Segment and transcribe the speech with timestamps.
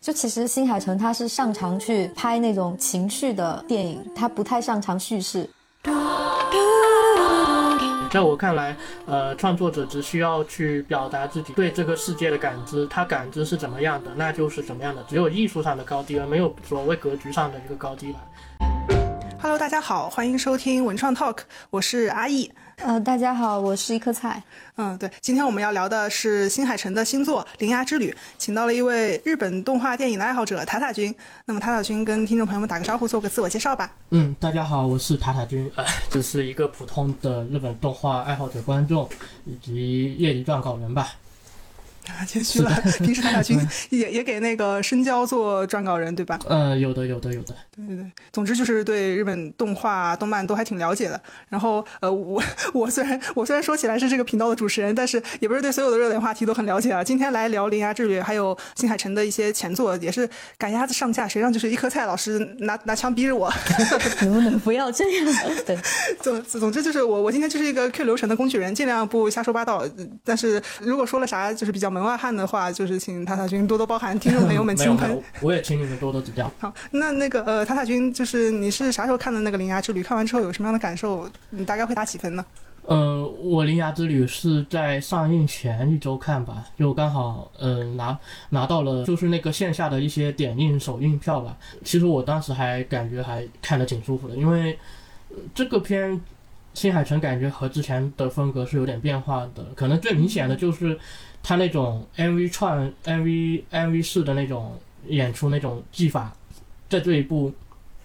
[0.00, 5.50] 就其实新海诚他是擅长去拍那种情绪的电影，他不太擅长叙事。
[8.12, 15.02] 在我看来，呃，创作者只需要去表达自己对这个世界的感知，他感知是怎么样的，那就是怎么样的。
[15.08, 18.18] 只有艺术上的高低，而没有所谓格局上的一个高低了。
[19.42, 21.38] Hello，大家好，欢迎收听文创 Talk，
[21.70, 22.52] 我是阿易。
[22.80, 24.40] 呃，大家好，我是一颗菜。
[24.76, 31.12] 嗯，对，今天我们要聊的是新海诚的新作《铃芽之旅》，请到了一位日本动画电影的爱好者塔塔君。
[31.44, 33.90] 那么塔塔君跟听众朋友们打个招呼，做个自我介绍吧。
[34.10, 39.08] 嗯，大家好，我是塔塔君，呃，只是一个普通的日本动画爱好者、观众
[39.44, 41.08] 以及业余撰稿人吧。
[42.26, 43.58] 谦虚了，平时塔塔君
[43.90, 46.38] 也也给那个深交做撰稿人，对吧？
[46.48, 47.54] 呃，有的，有的，有的。
[47.74, 51.20] 对对对，总之就是对日本动画、动漫都还挺了解的。
[51.48, 52.42] 然后，呃，我
[52.74, 57.02] 我虽然我虽然说起来是这个频道的主持人，但是也不是对所有的热点话题都很了解啊。
[57.04, 63.52] 今天来聊《铃芽之旅》，还有新海诚的一些前作，也是赶鸭子上架，谁让就是一颗菜老师拿 拿枪逼着我，
[64.22, 65.34] 能不能不要这样？
[65.64, 65.78] 对，
[66.20, 69.84] 总总之就是我我今天就是一个 Q 流程的工具人，尽量不瞎说八道。
[70.24, 75.20] 但是如果说了啥就是比较门外汉的话，就是请塔塔君多多包涵，听众朋友们 轻喷。
[75.40, 76.48] 我也请你们多多指教。
[76.60, 80.00] 好，那那个呃，塔塔君，就是你是啥时候看的那个《铃芽之旅》？
[80.04, 81.28] 看完之后有什么样的感受？
[81.50, 82.44] 你大概会打几分呢？
[82.86, 88.16] 呃，我《铃芽之旅》是在上映前一周看吧，就刚好呃拿
[88.50, 91.56] 拿到了就是那个线下的一些点映首映票吧。
[91.84, 94.78] 其实我当时还感觉还看得挺舒服的，因为
[95.52, 96.18] 这个片
[96.74, 100.96] 新海诚感觉和之前的风格是有点变化的，可能最明显的就是。
[101.48, 106.30] 他那种 MV 串 MV MV 式的那种演出那种技法，
[106.90, 107.50] 在这一部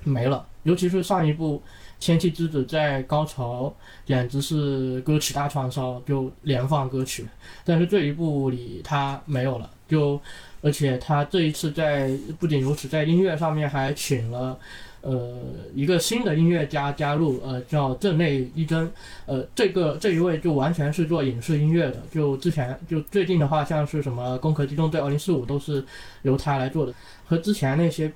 [0.05, 1.58] 没了，尤其是上一部
[2.00, 3.73] 《天气之子》在高潮
[4.05, 7.25] 简直是歌曲大串烧，就连放歌曲。
[7.66, 10.17] 但是这一部里他没有了，就
[10.61, 14.57] 而且他这一次在不仅如此，在音乐上面还请了。
[15.03, 15.38] 呃，
[15.75, 18.90] 一个新的音乐家加入，呃，叫镇内一真，
[19.25, 25.84] 呃，这个这一位就完全是做影视音乐的，就之前就最近的话，像是什么《攻壳机动队二零四五》都是
[26.22, 26.94] 由他来做的，
[27.25, 28.09] 和之前那些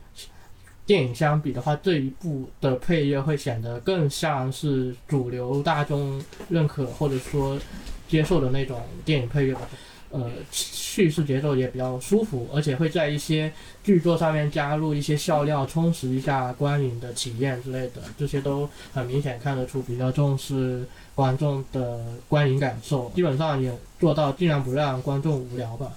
[0.85, 7.59] 电影相比的话，这一部的配乐会显得更像是主流大众认可或者说
[8.07, 9.67] 接受的那种电影配乐吧。
[10.17, 20.83] 呃，叙事节奏也比较舒服，而且会在一些剧作上面加入一些笑料，充实一下观影的体验之类的，这些都很明显看得出比较重视
[21.13, 25.91] 观众的观影感受，基本上也做到尽量不让观众无聊吧。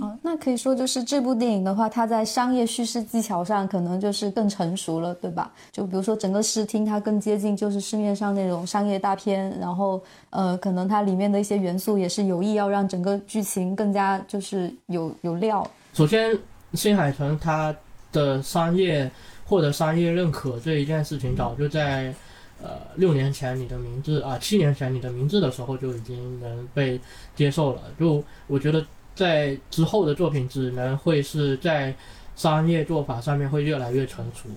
[0.00, 5.52] 哦，那可以说就是这部电影的话，它在商业叙事技巧上可能就是更成熟了，对吧？
[5.70, 15.64] 就比如说整个视听它更接近就是市面上那种商业大片，然后呃，可能它里面的一些元素也是有意要让整个剧情更加就是有有料。
[15.92, 16.36] 首先，
[16.72, 17.74] 新海诚他
[18.10, 19.08] 的商业
[19.44, 22.12] 获得商业认可这一件事情，早就在
[22.60, 27.00] 呃六年前你的名字啊，七年前你的名字的时候就已经能被
[27.36, 27.82] 接受了。
[27.96, 28.84] 就我觉得。
[29.14, 31.94] 在之后的作品只能会是在
[32.34, 34.48] 商业做法上面会越来越成熟，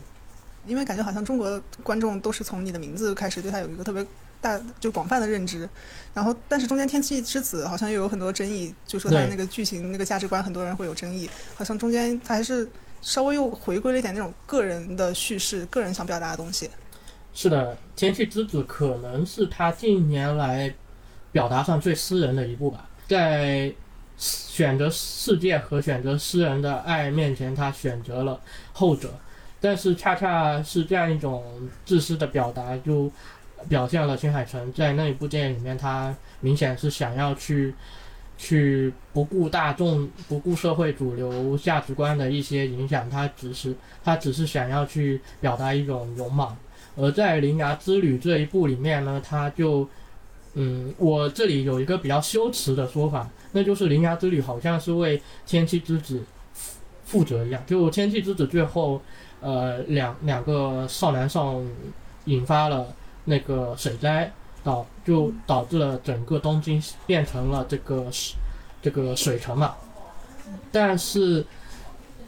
[0.66, 4.03] 因为感觉好像中国观众都是从你的名字开始对他有一个特别
[4.41, 5.69] 大就广泛的认知，
[6.12, 12.67] 然后但是中间《天气之子》好像又有很多争议，就说他那个剧情那个价值观很多人会有争议，好像中间他还是
[13.01, 16.67] 稍微又回归了一点那种个人的叙事，个人想表达的东西。
[17.31, 20.73] 是的，《天气之子》可能是他近年来
[21.31, 23.72] 表达上最私人的一部吧，在。
[24.17, 28.41] 选择世界和选择私人的爱面前，他选择了
[28.73, 29.13] 后者，
[29.61, 31.44] 但是恰恰是这样一种
[31.85, 33.11] 自私的表达，就
[33.69, 37.75] 表现了新海诚在那一部电影里面，他明显是想要去
[38.39, 46.57] 去不顾大众、不顾社会主流价值观的一些影响，他只是他只是想要去表达一种勇猛，
[46.95, 49.88] 而在《铃芽之旅》这一部里面呢，他就。
[50.59, 56.17] 嗯，我这里有一个比较羞耻的说法，那就是《铃芽之旅》好像是为《天气之子》
[57.05, 57.61] 负责一样。
[57.67, 58.99] 就《天气之子》最后，
[59.40, 61.70] 呃，两两个少男少女
[62.26, 62.87] 引发了
[63.26, 64.32] 那个水灾，
[64.64, 68.08] 导就导致了整个东京变成了这个
[68.82, 69.76] 这个水城嘛。
[70.72, 71.46] 但是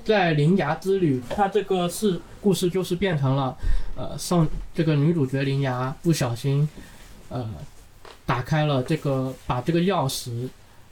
[0.06, 3.58] 在《铃芽之旅》，它这个是故事就是变成了，
[3.98, 6.70] 呃，上这个女主角铃芽不小心，
[7.30, 7.50] 呃。
[8.30, 10.48] 打开了这个，把这个钥匙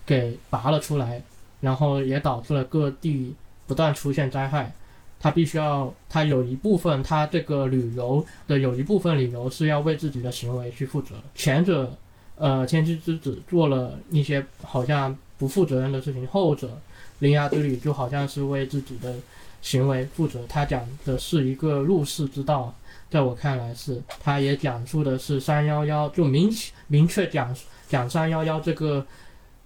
[0.08, 1.22] 给拔了出来，
[1.62, 3.36] 然后也导致了各地
[3.68, 4.74] 不断出现灾害。
[5.20, 11.14] 他必须要，他有一部分，他这个旅游的有一部分理由是要为自己的行为去负责。
[11.36, 11.96] 前者，
[12.38, 16.68] 呃，千机之子做了一些好像不负责任的事情，后者
[17.20, 19.14] 《铃芽之旅》就好像是为自己的
[19.62, 20.44] 行为负责。
[20.50, 22.74] 他讲的是一个入世之道，
[23.12, 27.56] 在我看来是，他也讲述的是三幺幺，就明显明确讲
[27.88, 29.06] 讲三幺幺这个。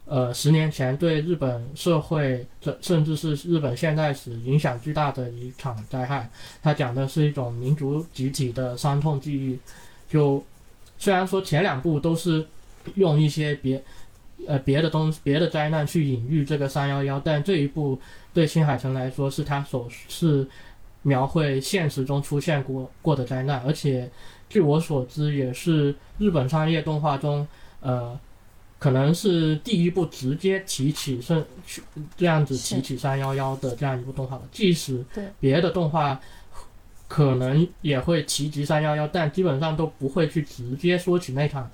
[0.06, 6.30] 呃，十年前对日本社会，这甚至是日本现代史影响巨大的一场灾害。
[6.62, 9.58] 他讲的是一种民族集体的伤痛记忆。
[10.10, 10.44] 就
[10.98, 12.46] 虽然说前两部都是
[12.96, 13.82] 用一些别
[14.46, 17.98] 呃别的东别的灾难去隐喻这个三幺幺，但这一部
[18.34, 20.46] 对新海诚来说是他首次
[21.04, 24.12] 描绘现实中出现过过的灾难，而且
[24.52, 27.48] 据我所知，也是日本商业动画中
[27.80, 28.20] 呃。
[28.82, 31.46] 可能是第一部直接提起甚
[32.18, 35.06] 这样子提起三幺幺的这样一部动画即使
[35.40, 36.20] 别的动画
[37.08, 41.70] 可能也会提及三幺幺，但基本上都不会去直接说起那场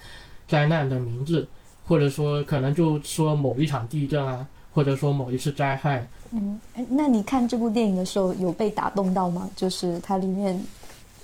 [0.50, 1.47] 灾难的名字，
[1.85, 6.06] 或者说可能就说某一场地震啊，或者说某一次灾害。
[6.31, 9.50] 嗯，哎，那你看这部电影的时候有被打动到吗？
[9.56, 10.62] 就是它里面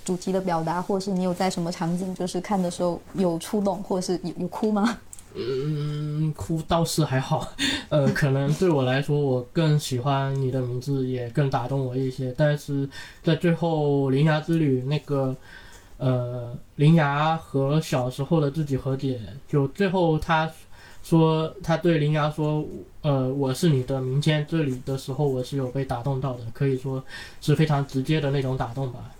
[0.04, 4.98] 主题的表达，或者是你有在什么场景就是看的时候有触动，或者是有有哭吗？
[5.36, 7.48] 嗯，哭倒是还好，
[7.88, 12.32] 呃，可能对我来说，我更喜欢你的名字，也更打动我一些。
[12.38, 12.88] 但是
[13.20, 15.34] 在最后《铃芽之旅》那个，
[15.96, 20.48] 呃，铃芽和小时候的自己和解，就最后他
[21.02, 22.64] 说他对铃芽说，
[23.02, 27.02] 呃，我是你的明天这里的时候，我是有被打动到的，可以说
[27.40, 29.10] 是非常直接的那种打动吧。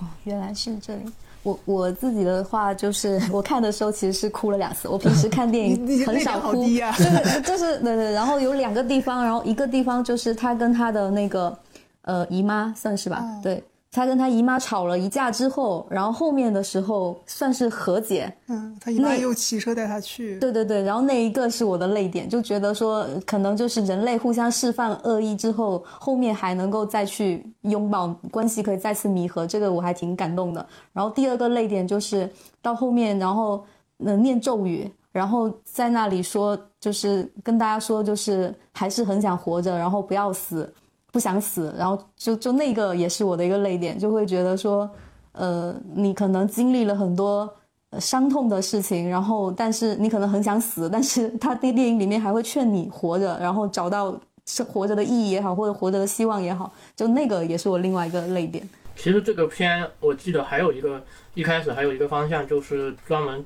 [0.00, 1.02] 哦，原来是这里。
[1.42, 4.88] 我我自己的话就是，我看的时候其实是哭了两次。
[4.88, 8.12] 我平时看电影 很少哭，就是就是对对。
[8.12, 11.58] 然后有两个地方，然后一个地方就是他跟他的那个
[12.02, 13.62] 呃姨妈算是吧，对。
[13.92, 18.32] 他跟他姨妈吵了一架之后，然后后面的时候算是和解。
[18.46, 20.38] 嗯，他姨妈又骑车带他去。
[20.38, 30.64] 对对对，然后那一个是我的泪点，就觉得说可能就是人类互相释放恶意之后，后面还能够再去拥抱，关系可以再次弥合，这个我还挺感动的。
[30.92, 32.30] 然后第二个泪点就是
[32.62, 33.64] 到后面，然后
[33.96, 40.72] 能念咒语，然后在那里说，就是跟大家说，就是还是很想活着，然后不要死。
[41.12, 44.88] 不想死，然后就就那个也是我的一个泪点，就会觉得说，
[45.32, 47.52] 呃，你可能经历了很多
[47.98, 54.16] 伤痛的事情，然后但是你可能很想死，但是他在电影里面还会劝你活着，然后找到
[54.46, 58.68] 是活着的意义也好，或者活着的希望也好，就那个也是我另外一个泪点。
[58.96, 61.02] 其实这个片我记得还有一个
[61.34, 63.44] 一开始还有一个方向，就是专门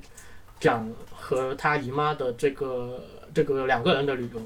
[0.59, 3.01] 讲和他姨妈的这个
[3.33, 4.39] 这个两个人的旅游。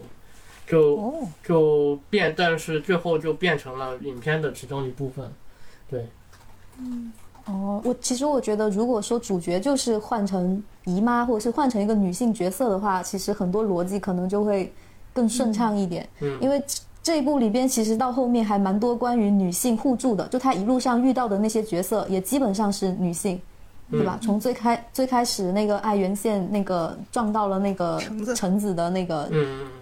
[0.69, 1.13] 就
[1.43, 5.27] 就变，但是最后就变成了影片的其中一部分，
[5.89, 6.07] 对，
[6.77, 7.11] 嗯，
[7.45, 14.71] 哦，我其实我觉得，如果说主角就是换成姨妈，或者是换成一个女性角色的话，其实很多逻辑可能就会
[15.11, 16.61] 更顺畅一点，嗯，因为
[17.01, 23.41] 这一部里边其实到后面还蛮多关于女性互助的，就她一路上遇到的那些角色也基本上是女性。
[23.91, 24.19] 对吧？
[24.21, 27.99] 从最开最开始那个爱媛县那个撞到了那个
[28.35, 29.27] 橙子的那个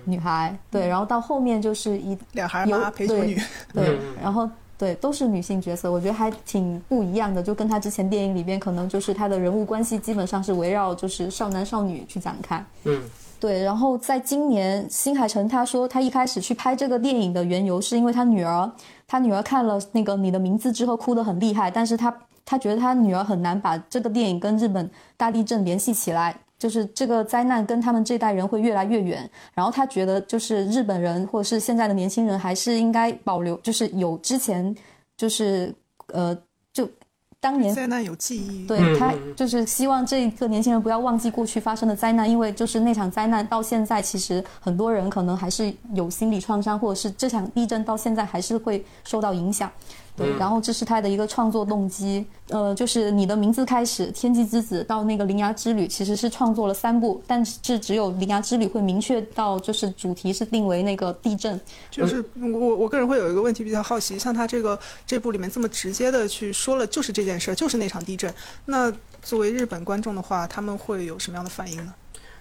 [0.06, 3.38] 女孩，对，然后到后面就是一两孩妈陪酒女，
[3.74, 13.02] 对，然后对都是女性角色，我觉得还挺不一样的，就跟他之前电影里边可能就是他的人物关系基本上是围绕就是少男少女去展开，嗯，
[13.42, 18.72] 对，然后在今年新海诚他说他一开始去拍这个电影的缘由是因为他女儿，
[19.06, 22.14] 他女儿看了那个你的名字之后哭得很厉害，但是他。
[22.50, 29.30] 他觉得他女儿很难把这个电影跟日本大地震联系起来，就是这个灾难跟他们这代人会越来越远。
[29.54, 34.74] 然后他觉得，就是日本人或者是现在的年轻人，还是应该保留，就是有之前，
[35.18, 35.76] 就是
[36.14, 36.36] 呃，
[36.72, 36.90] 就
[37.42, 38.66] 当年灾难有记忆。
[38.66, 49.70] 对他就是希望这个年轻人不要忘记过去发生的灾难，因为就是那场灾难到现在，其实很多人可能还是有心理创伤，或者是这场地震到现在还是会受到影响。
[50.18, 61.62] 对，然后这是他的一个创作动机，呃，就是你的名字开始，天气之子到那个铃芽之旅，其实是创作了三部，但是只有铃芽之旅会明确到，就是主题是定为那个地震。
[61.92, 68.34] 就是我我个人会有一个问题比较好奇，像他这个这部里面这么直接的去说了，就是这件事，就是那场地震，
[68.66, 71.94] 那作为日本观众的话，他们会有什么样的反应呢？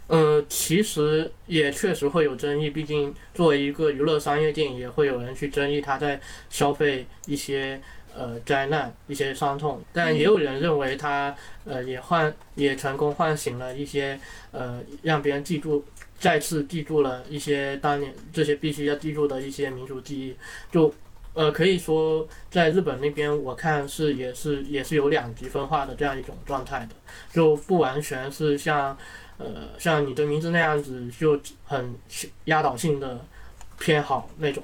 [0.08, 7.80] 呃，其实也确实会有争议，毕竟作为一个娱乐商业电影，也会有人去争议他在消费一些
[8.14, 9.82] 呃灾难、一些伤痛。
[9.92, 11.34] 但也有人认为他
[11.64, 14.16] 呃也唤也成功唤醒了一些
[14.52, 15.84] 呃让别人记住、
[16.20, 20.36] 再次记住了一些当年这些必须要记住的一些民族记忆。
[20.70, 20.94] 就
[21.34, 26.94] 呃可以说，在日本那边，我看是也是也是有两极分化的这样一种状态的，
[27.32, 28.96] 就不完全是像。
[29.38, 29.46] 呃，
[29.78, 31.94] 像你的名字那样子就很
[32.46, 33.24] 压倒性的
[33.78, 34.62] 偏好那种。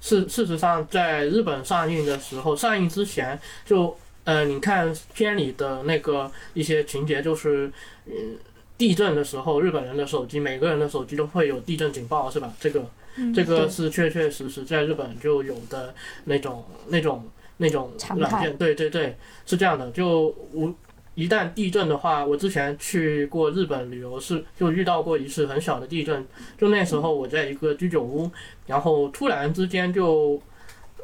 [0.00, 3.94] 事事实上，在日本上映的时候，上映之前就，
[4.24, 7.70] 呃，你看片里的那个一些情节，就是，
[8.06, 8.38] 嗯，
[8.78, 12.50] 地震的时候，日本人的手机，每个人的手机都会有地震警报，是吧？
[12.58, 12.86] 这个，
[13.34, 15.94] 这个是确确实实在日本就有的
[16.24, 17.28] 那种、那种、
[17.58, 18.56] 那种软件。
[18.56, 20.72] 对对对，是这样的，就无。
[21.20, 26.26] 一旦地震的话，我之前去过日本旅游，是就遇到过一次很小的地震。
[26.56, 28.30] 就那时候我在一个居酒屋，
[28.66, 30.40] 然后突然之间就，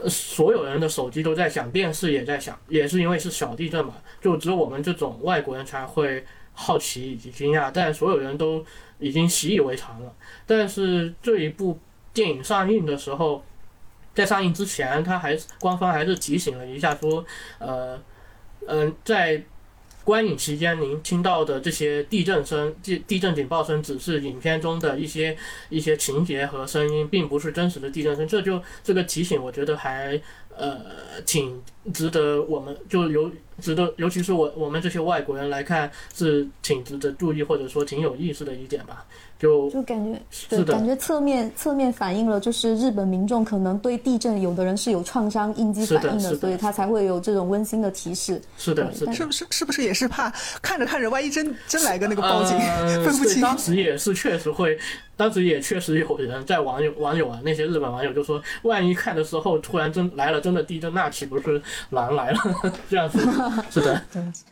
[0.08, 3.96] 所有人的手机都在响，电视也在响，也是因为是小地震嘛。
[4.22, 8.64] 就只有我们这种外国人才会好奇以及惊讶，但所有人都
[8.98, 10.10] 已经习以为常了。
[10.46, 11.78] 但是这一部
[12.14, 13.44] 电影上映的时候，
[14.14, 17.22] 在上映之前，他还官方还是提醒了一下说，
[17.58, 18.00] 呃，
[18.66, 19.44] 嗯，在。
[20.06, 25.36] 观影期间，您听到的这些地震声、地地震警报声，只是影片中的一些
[25.68, 28.26] 一些情节和声音，并不是真实的地震声。
[28.28, 30.20] 这就这个提醒，我觉得还
[30.56, 30.80] 呃
[31.26, 31.60] 挺
[31.92, 33.28] 值得我们就尤
[33.60, 39.04] 值得，尤其是我我们这些外国人来看，是挺值得注意或者说挺有意思的一点吧。
[39.38, 48.40] 就就感觉对，感觉侧面侧面反映了，就是日本民众可能对地震，有的人是有创伤应激反应的，所以他才会有这种温馨的提示。
[48.56, 52.58] 是的，是是不是是不是也是怕看着看着，万一真真来个那个报警，
[53.04, 53.42] 分不清。
[53.42, 54.78] 当时也是确实会，
[55.16, 62.38] 当时也确实有人在网友网友啊，那些日本网友就说，万一看的时候突然真来了真的地震，那岂不是狼来了？
[62.90, 63.18] 这样子
[63.70, 64.02] 是的，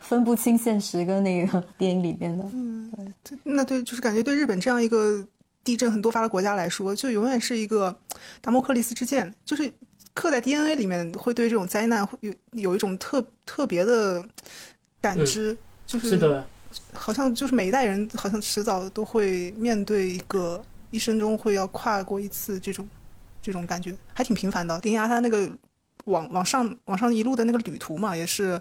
[0.01, 2.45] 分不清现实跟那个电影里面的。
[2.53, 2.93] 嗯，
[3.23, 4.75] 对，那对，就是感觉对日本这样。
[4.85, 5.27] 一个
[5.63, 7.97] 地震很多发的国家来说，就永远是一个
[8.43, 9.73] 达摩克利斯之剑，就是
[10.13, 14.23] 刻在 DNA 里面，会对这种灾难会有有一种特特别的
[15.01, 15.57] 感知，
[15.87, 16.19] 就是
[16.95, 22.89] 好像就是每一代人好像迟早都会面对一个一生中会要跨过一次这种
[23.43, 24.81] 这种感觉，还挺频繁的。
[24.81, 25.51] 丁牙他那个
[26.07, 28.61] 往往上往上一路的那个旅途嘛，也是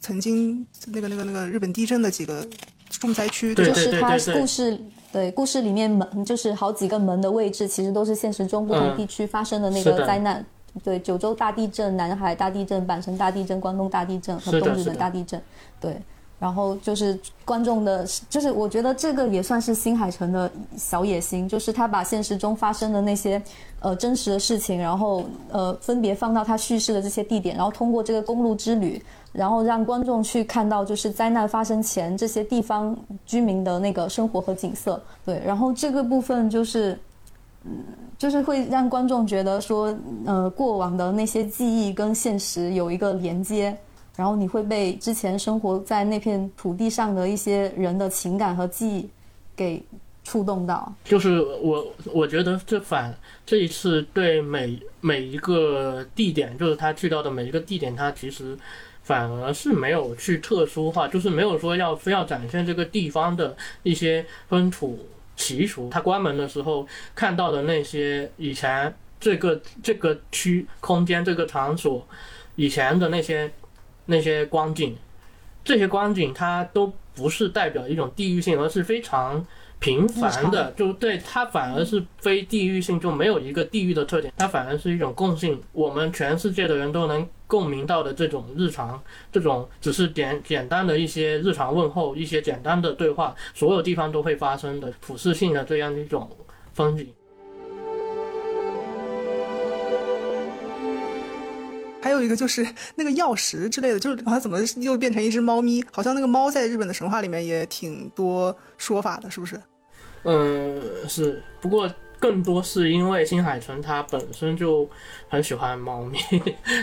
[0.00, 2.46] 曾经那个那个那个日本地震的几个
[2.90, 4.78] 重灾区，就是他故事。
[5.12, 10.44] 对，故事里面门就是好几个门的位置，其实都是现实中不同地区发生的那个灾难。
[10.84, 15.42] 对，九州大地震、南海大地震、阪神大地震、关东大地震和东日本大地震。
[15.80, 16.00] 对。
[16.40, 23.40] 然后就是观众的，就是我觉得这个也算是新海诚的小野心，就是他把现实中发生的那些
[23.80, 34.98] 呃真实的事情，然后呃分别放到他叙事的这些地点，然后通过这个公路之旅，然后让观众去看到就是灾难发生前这些地方居民的那个生活和景色。
[35.26, 36.98] 对，然后这个部分就是
[37.64, 37.84] 嗯，
[38.16, 39.94] 就是会让观众觉得说
[40.24, 43.76] 呃过往的那些记忆跟现实有一个连接。
[44.20, 49.08] 然后你会被之前生活在那片土地上的一些人的情感和记忆
[49.56, 49.82] 给
[50.22, 50.92] 触动到。
[51.02, 58.54] 就是我，我觉得这反这一次对每每一个地点，就是他去到的每一个地点，他其实
[59.02, 64.98] 反而是没有去特殊化，就是没有说要非要展现这个地方的一些风土
[65.34, 65.88] 习俗。
[65.88, 72.06] 他关门的时候看到的那些以前这个这个区空间这个场所
[72.56, 73.50] 以前的那些。
[74.10, 74.94] 那些光景，
[75.64, 79.46] 这些光景它都不是代表一种地域性，而是非常
[79.78, 80.70] 平凡的。
[80.72, 85.58] 就对它反而是非地域性，就没有一个地域的特点，它反而是一种共性。
[85.72, 89.02] 我们全世界的人都能共鸣到的这种日常，
[89.32, 96.28] 这种只是简简单的一些日常问候，一些简单的对话，所有地方都会发生的普适性的这样一种
[96.74, 97.06] 风景。
[102.02, 105.84] 还有一个就是那个钥匙之类的，就是好像怎么又变成一只猫咪？
[105.92, 109.60] 好像那个猫在日本的神话里面也挺多说法的，是不是？
[110.24, 111.42] 嗯，是。
[111.60, 114.88] 不过更多是因为新海诚他本身就
[115.28, 116.18] 很喜欢猫咪，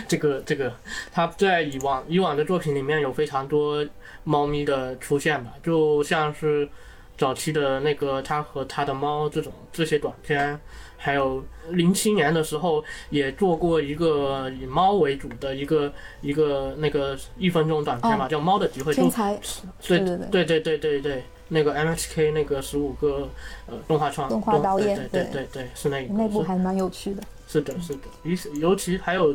[0.06, 0.72] 这个这个
[1.12, 3.84] 他在以往以往的作品里面有非常多
[4.24, 6.68] 猫咪的出现吧，就像是
[7.16, 10.58] 早期的那个他和他的猫这种这些短片。
[11.00, 18.92] 还有零七年的时候也做过一个以猫为主的一个一个那个一分钟短片嘛，叫《猫的集会》。
[18.94, 19.38] 天才。
[19.86, 23.28] 对对对对对对对，那个 M H K 那个十五个
[23.66, 26.12] 呃动画创动画导演，对对对对，是那个。
[26.12, 27.22] 那部还蛮有趣的。
[27.46, 29.34] 是的，是的，尤尤其还有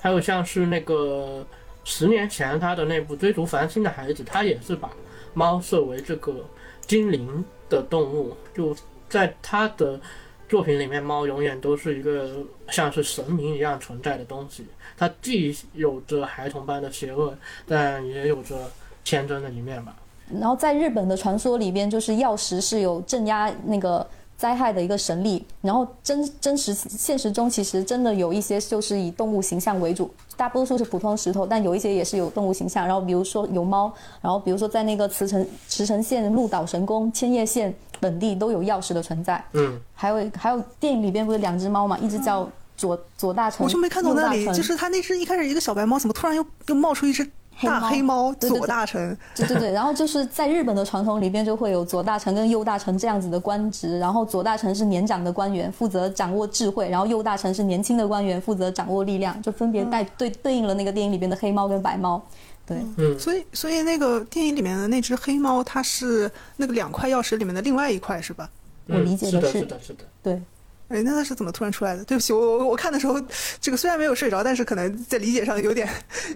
[0.00, 1.46] 还有像是那个
[1.84, 4.90] 十年前他的那部《追逐繁星的孩子》，他也是把
[5.32, 6.34] 猫设为这个
[6.86, 8.76] 精灵的动物，就
[9.08, 10.00] 在他的。
[10.54, 12.30] 作品里面，猫永远都是一个
[12.68, 14.64] 像是神明一样存在的东西。
[14.96, 18.70] 它既有着孩童般的邪恶，但也有着
[19.02, 19.96] 天真的一面吧。
[20.30, 24.06] 然后在日本的传说里边，就是药石是有镇压那个
[24.36, 25.44] 灾害的一个神力。
[25.60, 32.86] 然后真真实现实中，其实真的有一些就是以动物形象为主，大多数是普通石头，但有一些也是有动物形象。
[32.86, 39.42] 然后比如说有猫，然后比如说在那个茨城茨城县鹿岛神宫、千叶县本地都有钥匙的存在。
[39.52, 47.24] 嗯，还有还有电影里边不是两只猫嘛，一只叫左左大臣，我就没看到那里，就是他那只一开始一个小白猫，怎么突然又又冒出一只
[47.62, 49.16] 大黑猫左大臣？
[49.36, 62.20] 对对对，然后就是在日本的传统里边就会有左大臣跟右大臣这样子的官职，然后左大臣是年长的官员，负责掌握智慧，然后右大臣是年轻的官员，负责掌握力量，就分别带对对应了那个电影里边的黑猫跟白猫。
[62.66, 68.50] 对，嗯，所以所以那个电影里面的那只黑猫，它是那个两块钥匙里面的另外一块，是吧？
[68.86, 70.04] 我理解的，是是的，是的。
[70.22, 70.32] 对，
[70.88, 72.04] 哎，那它是怎么突然出来的？
[72.04, 73.20] 对不起，我我我看的时候，
[73.60, 75.88] 这个虽然没有睡着，但是可能在理解上有点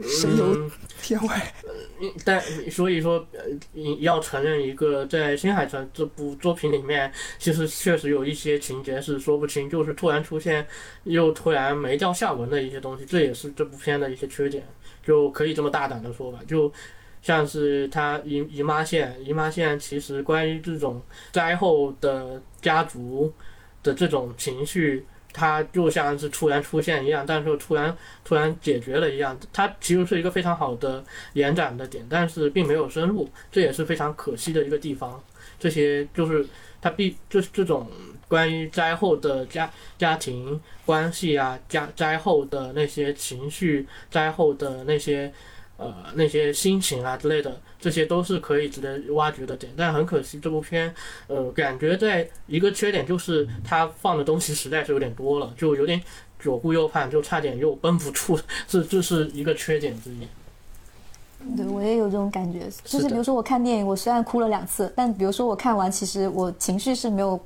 [0.02, 0.70] 神游嗯
[1.00, 1.54] 天外。
[2.00, 3.40] 嗯但所以说，呃，
[3.98, 10.64] 要承认一个在《新海诚》这部作品里面，其实确实有一些情节是说不清，就是突然出现，
[11.02, 14.64] 又突然没掉下文的一些东西，这也是这部片的一些缺点，
[15.08, 16.72] 就可以这么大胆的说吧，就。
[17.20, 23.30] 像是他姨姨妈线，姨妈线其实关于这种灾后的家族
[23.82, 35.20] 的这种情绪，它就像是突然出现一样，但是又突然突然解决了一样，它其实是一个非常好的延展的点，但是并没有深入，这也是非常可惜的一个地方。
[35.58, 36.46] 这些就是
[36.80, 37.90] 它必就是这种
[38.28, 45.32] 关于灾后的家家庭关系啊，家灾后的那些情绪，灾后的那些
[45.78, 49.72] 呃那些心情啊之类的，这些都是可以值得挖掘的点。
[49.76, 50.94] 但很可惜，这部片
[51.26, 56.00] 呃感觉在一个缺点就是它放的东西实在是有点多了，就有点
[56.38, 60.28] 左顾右盼，就差点又绷不住，这这是一个缺点之一。
[61.56, 67.40] 对我也有这种感觉，就是比如说我看电影，我虽然哭了两次，但比如说我看完，其实我情绪是没有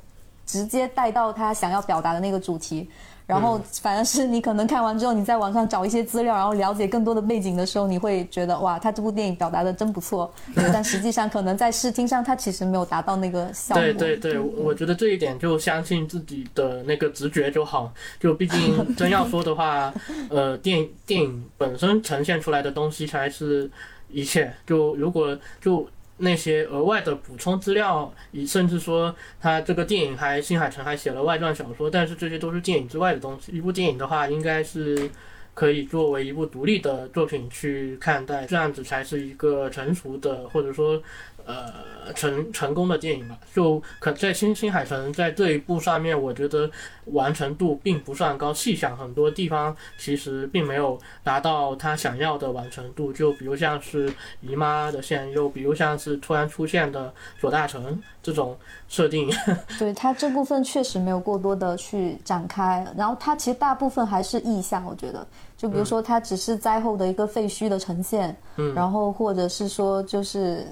[0.52, 2.86] 直接带到他想要表达的那个主题，
[3.26, 13.82] 然后反而是你可能看完之后，你在网上找一些资料，然后了解更多的背景的时候，你会觉得哇，他这部电影表达的真不错，对 但实际上可能在视听上，他其实没有达到那个效果。
[13.82, 17.90] 对对对，我我觉得这一点就相信自己的那个直觉就好。
[18.20, 19.92] 就毕竟 真要说的话，
[20.28, 23.70] 呃，电影电影本身呈现出来的东西才是
[24.10, 24.52] 一切。
[24.66, 33.52] 就如果就那些额外的补充资料，以甚至说他这个电影还新海诚还写了外传小说，但是这些都是电影之外的东西。
[33.52, 35.10] 一部电影的话，应该是。
[35.54, 40.98] 可以作为一部独立的作品去看待，这样子才是一个成熟的，或者说，
[41.46, 43.38] 呃，成成功的电影吧。
[43.54, 46.70] 就可在新新海城在这一部上面，我觉得
[47.06, 48.52] 完成度并不算高。
[48.52, 58.56] 细想很多地方其实并没有达到他想要的完成度，就比如像是姨妈的线，又比如像是突然出现的左大成这种
[58.88, 59.30] 设定。
[59.78, 65.26] 对他这部分确实没有过多的去展开，然后他其实大部分还是意象，我觉得，
[65.56, 70.66] 就比如说它只是灾后的一个废墟的呈现，嗯然后或者是说就是，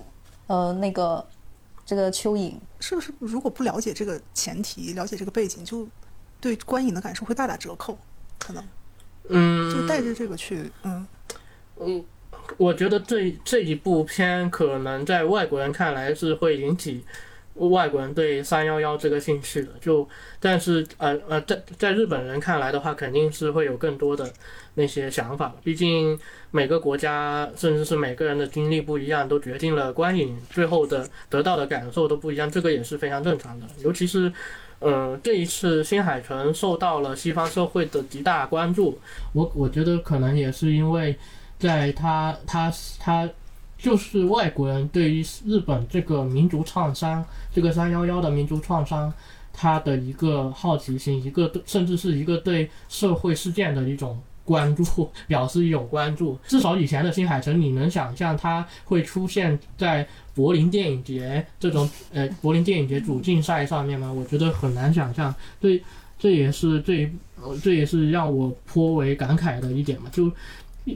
[0.50, 1.24] 呃，那个
[1.86, 5.86] 这个蚯蚓，是不是如果不了解这个前提，了解这个背景，就
[6.40, 7.96] 对观影的感受会大打折扣？
[8.36, 8.64] 可能
[9.28, 11.06] 嗯，就带着这个去，嗯，
[11.78, 12.04] 嗯，
[12.56, 17.04] 我觉得这这一部片可能在外国人看来是会引起
[17.68, 20.09] 外国人对三幺幺这个兴趣的，就
[20.40, 24.33] 但是呃呃，在在日本人看来的话，肯定是会有更多的
[24.75, 25.55] 那些想法。
[25.62, 26.18] 毕竟
[26.51, 33.66] 每个国家甚至是每个人的经历不一样，都决定了观影最后的得到的感受都不一样，这个也是非常正常的。
[33.85, 34.33] 尤其是
[34.79, 38.99] 呃这一次新海诚受到了西方社会的极大关注，
[39.33, 41.14] 我我觉得可能也是因为。
[41.61, 43.29] 在他他他
[43.83, 49.12] 就是外国人对于日本这个民族创伤，这个三幺幺的民族创伤，
[49.53, 56.38] 他的一个好奇心，一个甚至是一个对社会事件的一种关注，表示一种关注。
[56.47, 64.12] 至少以前的新海诚，你能想象他会出现在柏林电影节这种呃柏林电影节主竞赛上面吗？
[64.12, 65.35] 我觉得很难想象。
[65.59, 65.83] 对，
[66.19, 70.31] 这也是这一呃这也是让我颇为感慨的一点嘛，就。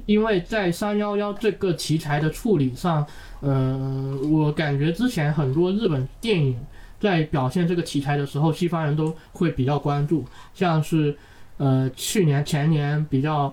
[0.07, 3.07] 因为在三幺幺这个题材的处理上，
[3.43, 6.59] 嗯、我感觉之前很多日本电影
[6.99, 11.17] 在表现这个题材的时候，西方人都会比较关注，像是
[11.59, 13.53] 呃去年前年比较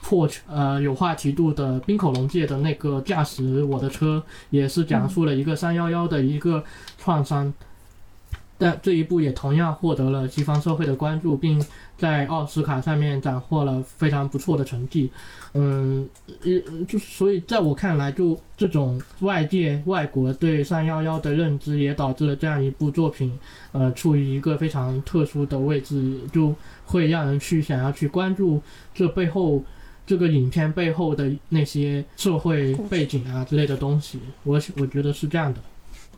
[0.00, 6.62] 破呃有话题度的冰口龙介的那个驾驶我的车，也是讲述了一个三幺幺的一个
[6.96, 7.52] 创伤。
[8.58, 11.64] 但这一部也同样获得了西方社会的关注，并
[11.96, 15.10] 在奥斯卡上面斩获了非常不错的成绩。
[15.54, 16.06] 嗯，
[16.42, 23.32] 也就所以在我看来，就这种外界外国对三幺幺的认知，也导致了这样一部作品，
[23.72, 28.60] 呃，处于一个非常特殊的位置，就会让人去想要去关注
[28.92, 29.62] 这背后。
[30.08, 35.60] 这个影片背后的那些社会背景啊之类的东西，我我觉得是这样的。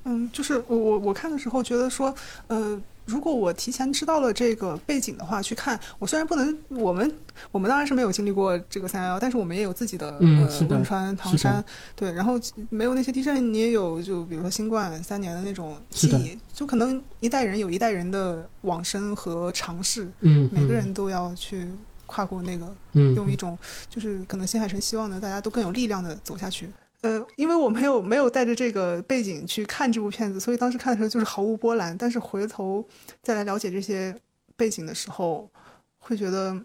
[0.04, 2.14] 嗯，就是我我我看的时候觉得说，
[2.46, 7.12] 呃，如果我提前知道了这个背景的话，去看，我虽然不能，我们
[7.50, 21.66] 我们当然是没有经历过这个三幺幺，但是我们也有自己的嗯呃汶川、唐山，对，然后没有那些地震，你也有就比如说新冠三年的那种记忆，就可能一代人有一代人的往生和尝试，嗯，每个人都要去。
[22.12, 23.56] 跨过那个，嗯，用一种
[23.88, 26.68] 就是可能新海诚希望的，大家都更有力量的走下去。
[27.02, 31.96] 呃，因为我没有没有带着这个背景去看这部片子，所以当时看的时候就是毫无波澜。
[31.96, 32.86] 但是回头
[33.22, 34.14] 再来了解这些
[34.56, 35.50] 背景的时候，
[35.98, 36.60] 会觉得，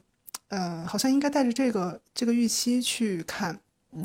[0.50, 3.60] 呃，好像应该带着这个这个预期去看。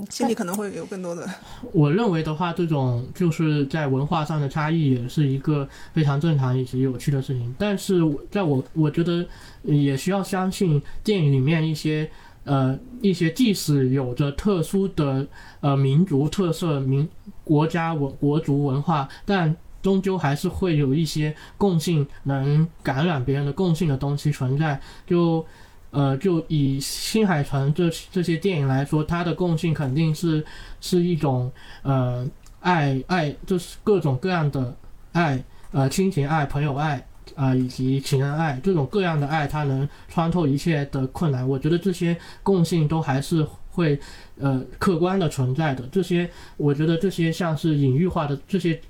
[0.09, 1.29] 心里可能会有更多的。
[1.75, 7.53] 我认为的话，这种就是在文化上的差异也是一个非常正常以及有趣的事情。
[7.59, 9.27] 但是，在我我觉得
[9.65, 12.09] 也需要相信电影里面一些
[12.51, 15.27] 呃一些即使有着特殊的
[15.61, 17.09] 呃民族特色、民
[17.45, 24.81] 国家文国族文化，但终究还是会有一些共性能感染别人的共性的东西存在。
[25.07, 25.47] 就。
[25.93, 30.47] 呃，就以新海诚这这些电影来说，它的共性肯定是
[30.81, 31.51] 是一种
[31.83, 32.25] 呃
[32.61, 34.73] 爱爱，就是各种各样的
[35.11, 41.49] 爱，呃亲情爱、朋友爱啊，以及情人爱，这种各样的爱，它能穿透一切的困难。
[41.49, 43.99] 我觉得这些共性都还是会
[44.39, 45.89] 呃客观的存在的。
[45.93, 48.81] 这些我觉得这些像是隐喻化的这些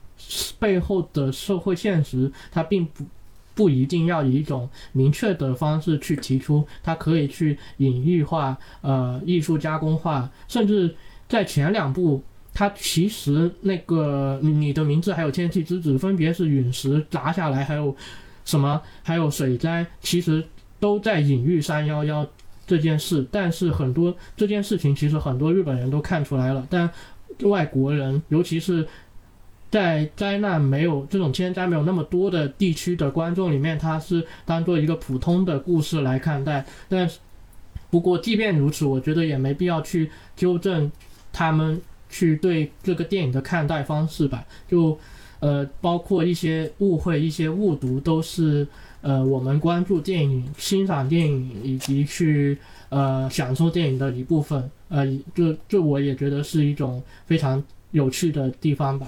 [0.58, 3.04] 背后的社会现实，它并不。
[3.52, 10.94] 不一定要以一种明确的方式去提出，它可以去隐喻化、呃艺术加工化，甚至
[11.28, 12.22] 在前两部，
[12.54, 17.94] 它其实那个你的名字还有天气之子，分别是陨石砸下来，还有
[18.50, 20.44] 什么，还有水灾，其实
[20.78, 22.26] 都在隐喻三幺幺
[22.66, 23.26] 这件事。
[23.30, 26.90] 但是很多这件事情，其实很多日本人都看出来了，但
[27.42, 28.86] 外国人，尤其是。
[29.70, 36.66] 在灾难没有这种天灾没有那么多的地区的观众里面，他是当做一个普通的故事来看待。
[36.88, 37.20] 但是
[37.88, 40.90] 不过，即便如此，我觉得也没必要去纠正
[41.32, 44.44] 他们去对这个电影的看待方式吧。
[44.66, 44.98] 就
[45.40, 48.66] 呃，包括一些误会、一些误读，都是
[49.00, 52.56] 呃我们关注电影、欣赏电影以及去
[52.90, 54.70] 呃享受电影的一部分。
[54.88, 59.06] 呃，这这我也觉得是一种非常有趣的地方吧。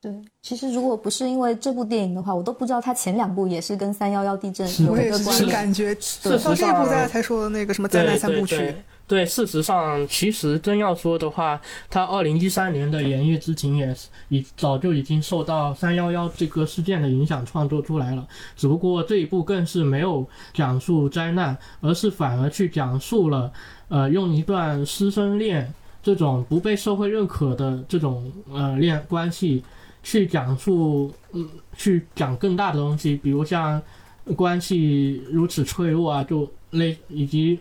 [0.00, 0.12] 对，
[0.42, 5.48] 其实如果不是因为这部电影的话，我都不知道它前两部也是跟三幺幺地震有一个关联。
[5.48, 8.56] 感觉到这一部大家才说的那个什么灾难三部曲。
[8.56, 18.26] 对，对事实上，其实真要说的话，他二零一三年的《炎夜之情》也是已早就已经受到三幺幺这个事件的影响创作出来了。
[18.56, 23.52] 只不过这一部更是没有讲述灾难，而是反而去讲述了，
[23.88, 29.62] 呃，用一段师生恋这种不被社会认可的这种呃恋关系。
[30.02, 31.44] 去讲述，嗯，
[31.76, 33.82] 去讲更大的东西，比如像
[34.36, 37.58] 关系如此脆弱啊，就类以及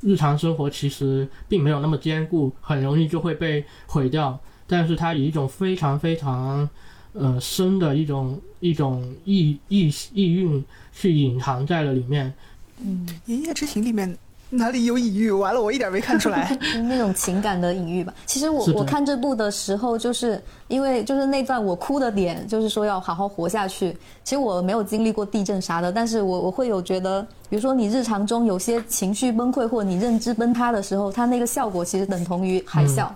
[0.00, 4.38] 日常生活其实并没有那么坚固，很容易就会被毁掉。
[4.66, 6.68] 但是它以一种非常非常
[7.12, 12.32] 呃深的一种一种意意意蕴去隐藏在了里面。
[12.80, 14.16] 嗯，《一夜之行》里面。
[14.50, 15.30] 哪里有隐喻？
[15.30, 16.56] 完了，我一点没看出来。
[16.88, 18.14] 那种情感的隐喻吧。
[18.24, 23.96] 其实我我看这部的时候，就是因为就是那段我哭的点，就是说要好好活下去。
[24.24, 33.08] 其实我没有经历过地震啥的，但是我我会有觉得，比如说你日常中有些情绪崩溃或者你认知崩塌的时候，它那个效果其实等同于海啸，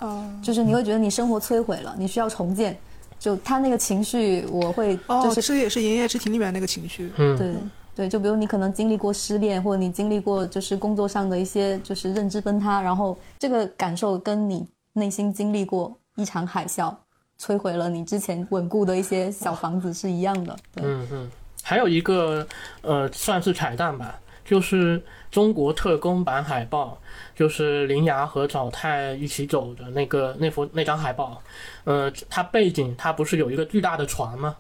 [0.43, 2.77] 就是你会觉得你生活摧毁了，你需要重建。
[3.19, 7.55] 就他那个情绪，我会就是这也是《炎夜之庭》里面那个情绪，对。
[7.95, 16.95] 对，就比如你可能经历过失恋，或者你经历过就是工作上的一些就是认知崩塌，然后这个感受跟你内心经历过一场海啸，
[17.39, 20.57] 摧毁了你之前稳固的一些小房子是一样的。
[20.77, 21.31] 嗯嗯，
[21.63, 22.47] 还有一个
[22.81, 26.97] 呃，算是彩蛋吧，就是中国特工版海报，
[27.37, 31.43] 就是林芽和早太一起走的那个那幅那张海报，
[31.85, 34.57] 呃，它背景它不是有一个巨大的船吗？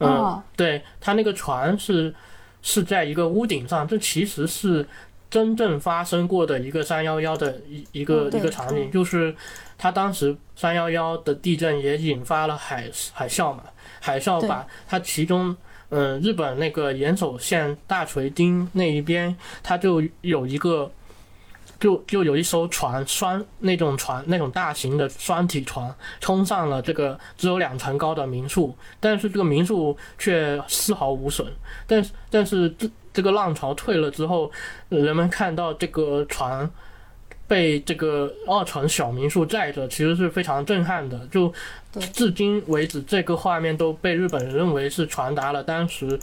[0.00, 2.14] 嗯，对，它那个船是。
[2.62, 4.86] 是在一个屋顶上，这其实是
[5.30, 9.34] 真正发生过的一个三幺幺的一一个一个场景，就是
[9.78, 13.64] 他当时三幺幺的地震也引发了海海啸嘛，
[14.00, 15.56] 海啸把它其中
[15.90, 20.90] 嗯，日本那个岩手县大锤町那一边，它就有一个。
[21.80, 31.50] 就就有一艘船，双那种船，那种大型的双体船，冲上了这个只有两层高的民宿，但是这个民宿却丝毫无损。
[31.86, 34.52] 但是但是这这个浪潮退了之后，
[34.90, 36.70] 人们看到这个船
[37.48, 41.26] 被这个二层小民宿载着，其实是非常震撼的。
[41.28, 41.50] 就
[42.12, 46.20] 至今为止，这个画面都被日本人认为是传达了当时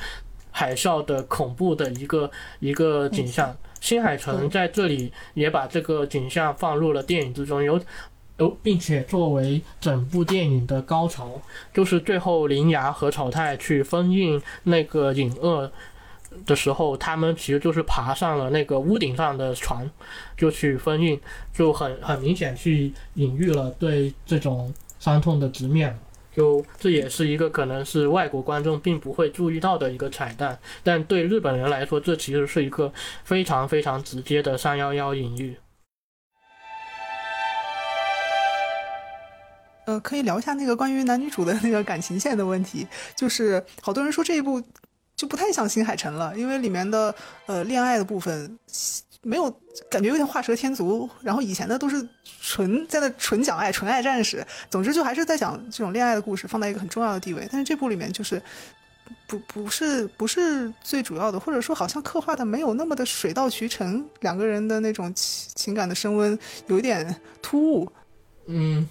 [0.52, 3.58] 海啸的恐怖的一个一个景象。
[3.80, 7.80] 新海诚在这里也把这个景象放入了电影之中，有
[8.38, 11.42] 有，并且作为整部电影的高潮，
[11.74, 15.72] 就是最后铃芽和草太去封印那个隐恶
[16.46, 19.90] 的时候，他们其实就是爬上了那个屋顶上的船，
[20.36, 21.20] 就去封印，
[21.54, 25.98] 就很很明显去隐喻了对这种伤痛的直面。
[26.38, 35.58] 就这也是一个可能是外国观众并不会注意到的一个彩蛋，但对日本人来说，这其实是一个非常非常直接的三幺幺隐喻。
[39.88, 44.62] 呃，可以聊一下那个关于男女主的那个感情线的问题，就是好多人说这一部
[45.16, 47.16] 就不太像新海诚了，因为里面的
[47.48, 48.60] 呃恋爱的部分。
[49.24, 49.50] 没有
[49.90, 52.08] 感觉有点画蛇添足，然后以前的都是
[52.42, 57.48] 纯在那纯讲爱、纯爱战士，总之就还是在讲这种恋爱的故事，放在一个很重要的地位。
[57.52, 58.42] 但是这部里面就是
[59.28, 67.92] 不不是不是最主要的，或者说好像刻画的没有那么的水到渠成，两个人的那种情情感的升温有一点突兀。
[68.46, 68.88] 嗯，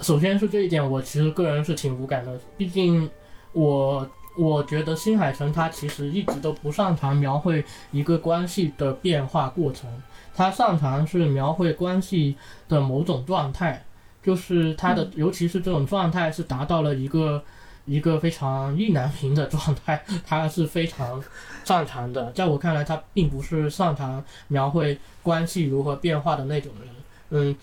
[0.00, 3.10] 首先是这一点，我其实个人是挺无感的，毕竟
[3.52, 4.08] 我。
[4.34, 9.90] 我觉得新海诚他其实一直都不擅长描绘一个关系的变化过程，
[10.34, 12.34] 他擅长是描绘关系
[12.66, 13.84] 的某种状态，
[14.22, 17.44] 就是他的，尤其是这种状态是达到了一个
[17.84, 21.22] 一个非常意难平的状态，他是非常
[21.62, 22.32] 擅长的。
[22.32, 26.88] 在我看来，他并不是擅长描绘关系如何变化的那种人。
[27.28, 27.56] 嗯，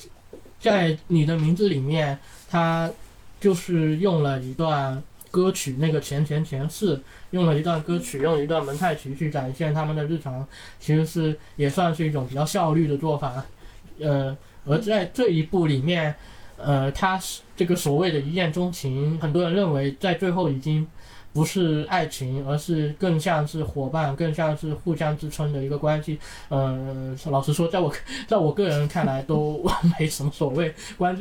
[0.59, 2.87] 在你的名字里面，他
[3.39, 5.01] 就是用了一段。
[5.31, 6.99] 歌曲那个前前前世
[7.31, 10.47] 用了一段歌曲，用一段蒙太奇去展现他们的日常，
[10.79, 13.43] 其实是也算是一种比较效率的做法。
[13.99, 16.15] 呃，而在这一部里面，
[16.57, 20.87] 呃，他是这个所谓的一见钟情，很多人认为在最后已经
[21.39, 26.19] 不是爱情，而是更像是伙伴，更像是互相支撑的一个关系。
[26.49, 27.89] 呃，老实说，在我
[28.27, 29.65] 在我个人看来都
[29.97, 31.17] 没什么所谓关。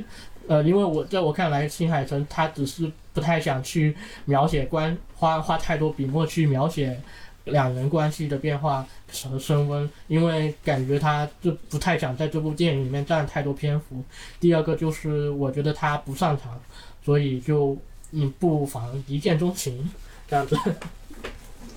[0.49, 7.01] 呃，因为我在我看来，新海诚他只是不太想去描写关花花太多笔墨去描写
[7.45, 14.03] 两人关系的变化和升温，因为感觉他就不太想在这部电影里面占太多篇幅。
[14.41, 16.61] 第二个就是我觉得他不擅长，
[17.05, 17.79] 所以就
[18.11, 19.89] 嗯不妨一见钟情
[20.29, 20.57] 这样子。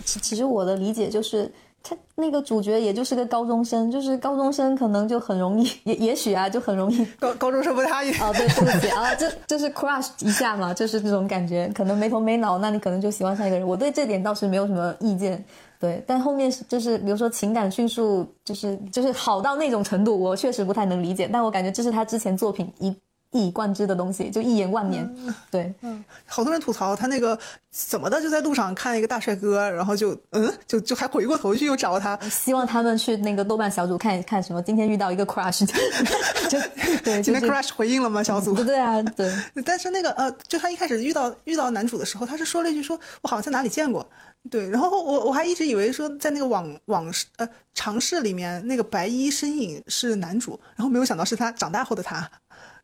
[0.05, 1.51] 其其实我的理解就是。
[1.83, 13.67] 他那个主角也就是个高中生，就是高中生可能就很容易， 也也许啊就很容易高高中生不太啊，对对不起啊，就就是 crush 一下嘛，就是这种感觉，可能没头没脑，那你可能就喜欢上一个人。
[13.67, 15.43] 我对这点倒是没有什么意见，
[15.79, 21.27] 对，但后面就是比如说情感迅速，就是就是好到那种程度，我确实不太能理解。
[21.33, 22.95] 但我感觉这是他之前作品一。
[23.31, 25.09] 一以贯之的东西，就一言万年。
[25.49, 27.37] 对，嗯，好多人吐槽他那个
[27.69, 32.17] 怎么的，就在路上看一个大帅哥，然后就嗯，就就还回过头去又找他。
[32.29, 34.61] 希望他们去那个豆瓣小组看一看什么。
[34.61, 35.65] 今天遇到一个 crush，
[36.49, 36.59] 就
[37.03, 38.21] 对， 今天 crush 回应了吗？
[38.21, 38.53] 小组？
[38.63, 39.33] 对 啊，对。
[39.65, 44.05] 但是那个呃，就他一开始遇到遇到男主的时候，他是说了一句说：“我好像在哪里见过。”
[44.49, 52.27] 对，然后我我还一直以为说在那个网网视呃尝试里面那个白衣身影是男主，然后没有想到是他长大后的他。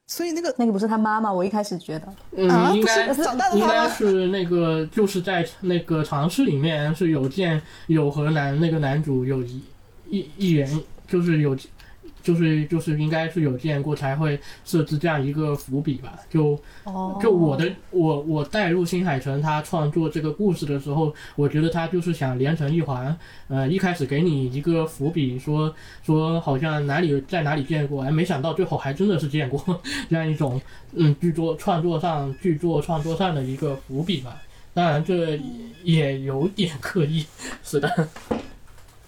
[0.07, 3.07] 所以那个那个不是他妈妈，我一开始觉得，嗯，应该
[3.53, 9.61] 应该是那个，就是在那个尝试里面是有见有和男那个男主有一
[10.09, 11.55] 一一人，就是有。
[12.27, 16.19] 就是就是应该是有见过才会设置这样一个伏笔吧？
[16.29, 16.59] 就
[17.21, 23.17] 就我的我我带入新海诚他创作这个故事的时候，我觉得他就是想连成一环。
[23.47, 30.61] 呃，一开始给你一个伏笔，说说好像哪里在哪里见过，哎，没想到最后还真的是见过 这样一种
[30.91, 34.41] 嗯剧作创作上剧作创作上的一个伏笔吧。
[34.73, 35.39] 当然这
[35.83, 37.25] 也有点 刻意，
[37.63, 38.09] 是的。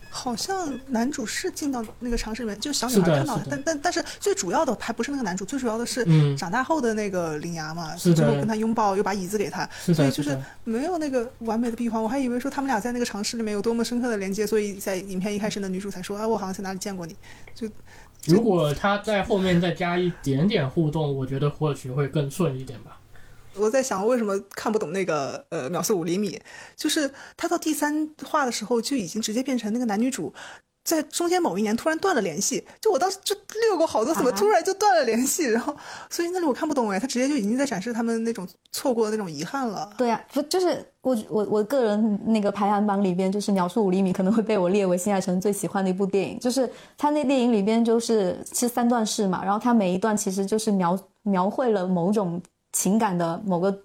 [0.10, 12.02] 好像男主是进到那个城市里面，就小女孩看到他，但但但是最主要的还不是那个男主，最主要的是长大后的那个铃芽嘛，最后跟他拥抱，又把椅子给他，所以就是没有那个完美的闭环。
[12.02, 17.16] 我还以为说他们俩在那个城市里面有多么深刻的连接，所以在影片一开始的女主才说啊，我好像在哪里见过你。
[17.56, 17.68] 就
[18.26, 22.99] 如果他在后面再加一点点互动，我觉得或许会更顺一点吧。
[23.60, 26.40] 我在想为什么看不懂那个呃秒速五厘米，
[26.76, 30.34] 就是他到第三话的时候就已经直接变成那个男女主。
[30.82, 35.44] 在中间某一年突然断了联系，就我当时就略过好多，怎么突然就断了联系？
[35.44, 35.76] 然后，
[36.10, 39.88] 所以那里我看不懂哎，他直接就已经在展示他们那种错过的那种遗憾了。
[39.98, 46.40] 对啊，不就是我我我个人那个排行榜里边，就是《秒速五厘米》可能会被我列为新海诚最喜欢的一部电影。
[46.40, 46.68] 就是
[46.98, 52.42] 他那电影里边就是是三段式嘛，然后他每一段其实就是描描绘了某种
[52.72, 53.78] 情感的某个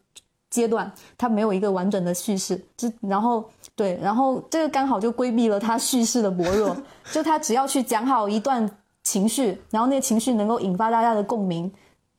[0.50, 3.44] 阶段，它没有一个完整的叙事，就然后。
[3.76, 6.76] 对，然后这个刚好就规避了他叙事的薄弱，
[7.10, 8.70] 就他只要去讲好一段
[9.02, 11.68] 情绪，然后那个情绪能够引发大家的共鸣，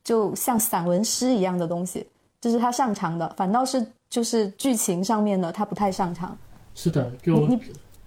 [0.04, 2.06] 就像散文诗一样的东西，
[2.42, 3.34] 这是他擅长的。
[3.38, 6.38] 反倒是就是剧情上面的他不太擅长。
[6.74, 7.48] 是的，就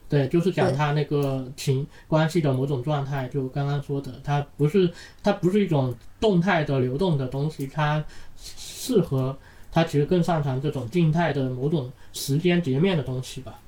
[0.09, 4.91] 对，就是讲他那个情关系的某种状态，就刚刚说的，它不是
[5.23, 8.05] 它不是一种动态的流动的东西，它
[8.37, 9.37] 适合。
[9.71, 13.61] 它其实更擅长这种静态的某种时间截面的东西吧。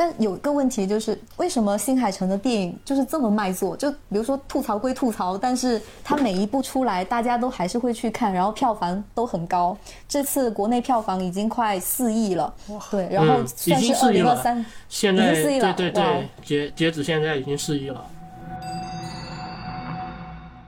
[0.00, 3.76] 但有一个问题就是，为什么新海诚的电影就是这么卖座？
[3.76, 9.76] 就比如说吐槽归吐槽，但是他每一部出来，大家都还是会去看，然后票房都很高。
[10.08, 12.50] 这次国内票房已经快四亿了，
[12.90, 18.02] 对，然后算是二零二三，现在四亿了，对对对，截截止现在已经四亿了。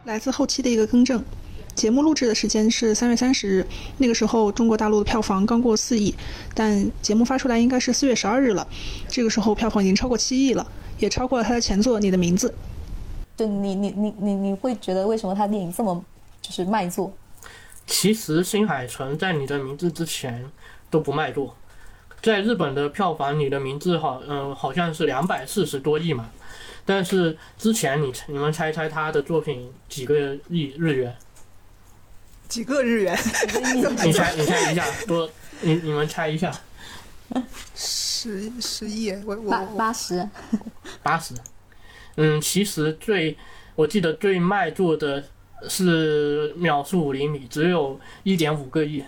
[0.04, 1.24] 来自后期的一个更正。
[1.74, 3.66] 节目录制的时间是三月三十日，
[3.98, 6.14] 那个时候中国大陆的票房刚过四亿，
[6.54, 8.66] 但节目发出来应该是四月十二日了，
[9.08, 10.66] 这个时候票房已经超过七亿了，
[10.98, 12.48] 也超过了他的前作《你的名字》。
[13.36, 16.04] 就你，你，你，你，你会觉得为什么他电影这么
[16.42, 17.12] 就是卖座？
[17.86, 20.44] 其实新海诚在《你的名字》之前
[20.90, 21.56] 都不卖座，
[22.20, 26.28] 在日本的票房，《你的名字》好，嗯，好像是两百四十多亿嘛，
[26.84, 31.16] 但是之前你你们猜猜他的作品几个亿日元？
[32.52, 33.18] 几个日元？
[34.04, 35.26] 你猜，你猜一下，多，
[35.62, 36.52] 你你们猜一下。
[37.74, 40.28] 十十亿，我我八八十，
[41.02, 41.34] 八十。
[42.16, 43.34] 嗯，其实最，
[43.74, 45.24] 我记得最卖座的
[45.66, 49.02] 是秒速五厘米，只有一点五个亿。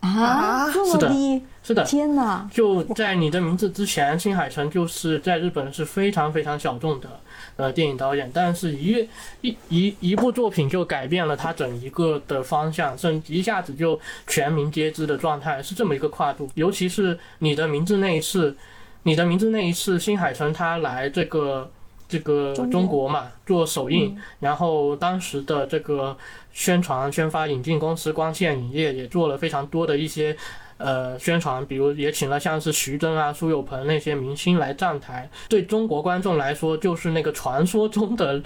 [0.00, 1.42] 啊，这么低？
[1.62, 2.46] 是的，天哪！
[2.52, 7.08] 就在你的名字之前，新海诚就是在日本是非常非常小众的。
[7.56, 9.06] 呃，电影导演，但是一
[9.42, 16.48] 一一一部作品就改变了他整一个的方向，甚至一下子就全民皆知的状态，是这么一个跨度。
[16.54, 18.56] 尤其是你的名字那一次，
[19.02, 21.70] 你的名字那一次，新海诚他来这个
[22.08, 26.16] 这个中国嘛做首映，然后当时的这个
[26.52, 30.36] 宣传宣发引进公司光线影业也做了非常多的一些。
[30.78, 35.30] 呃，宣传，比如也请了像是徐峥啊、苏有朋那些明星来站台。
[35.48, 38.42] 对中国观众来说，就是那个传说中的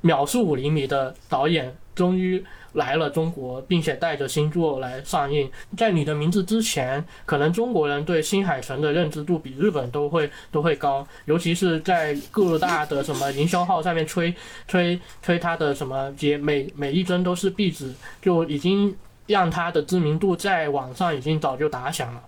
[0.00, 5.50] 秒速五厘米的导演终于来了中国，并且带着新作来上映。
[5.76, 14.34] 在你的名字之前，可能中国人对新海诚的认知度比日本都会都会高，尤其是在各大的什么营销号上面吹
[14.68, 18.94] 吹吹他的什么节每每一帧都是壁纸，就已经。
[19.26, 22.22] 让他的知名度在网上已经早就打响了，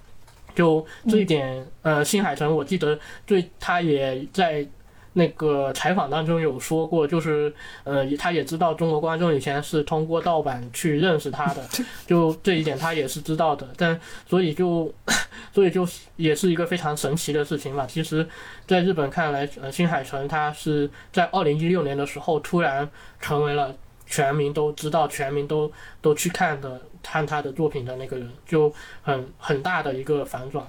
[0.55, 4.67] 就这一点，呃，新海诚我记得对他也在
[5.15, 7.53] 那个采访当中有说过，就是
[7.85, 11.63] 呃，他也知道中国观众以前是通过盗版去认识他的，
[12.07, 14.93] 就这一点他也是知道的，但所以就
[15.53, 17.87] 所以就也是一个非常神奇的事情嘛。
[17.87, 18.27] 其实，
[18.67, 22.89] 在日本看来，呃，新海诚他是在二零一六年的时候突然
[23.21, 23.75] 成为了。
[24.07, 30.65] 全民都知道，全民都都去看的看他的作品的那个人，就很很大的一个反转。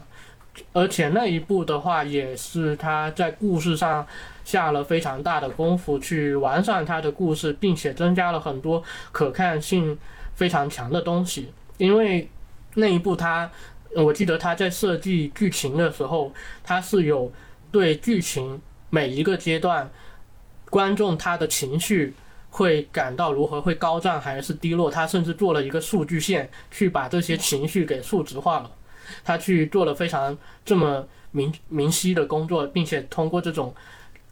[0.72, 4.08] 而且那一部的话，也是他在故事上
[4.46, 9.98] 下了非常大的功夫去完善他的故事，并且增加了很多可看性
[10.34, 11.52] 非常强的东西。
[11.78, 12.30] 因为
[12.76, 13.52] 那一部他，
[13.94, 16.32] 我记得他在设计剧情的时候，
[16.64, 17.30] 他是有
[17.70, 19.92] 对剧情每一个阶段
[20.70, 22.14] 观众他的情绪。
[22.56, 24.90] 会感到如何会高涨还是低落？
[24.90, 28.72] 他甚至做了一个数据线，去把这些情绪给数值化了。
[29.24, 33.76] 他去做了非常这么明明晰的工作，并且通过这种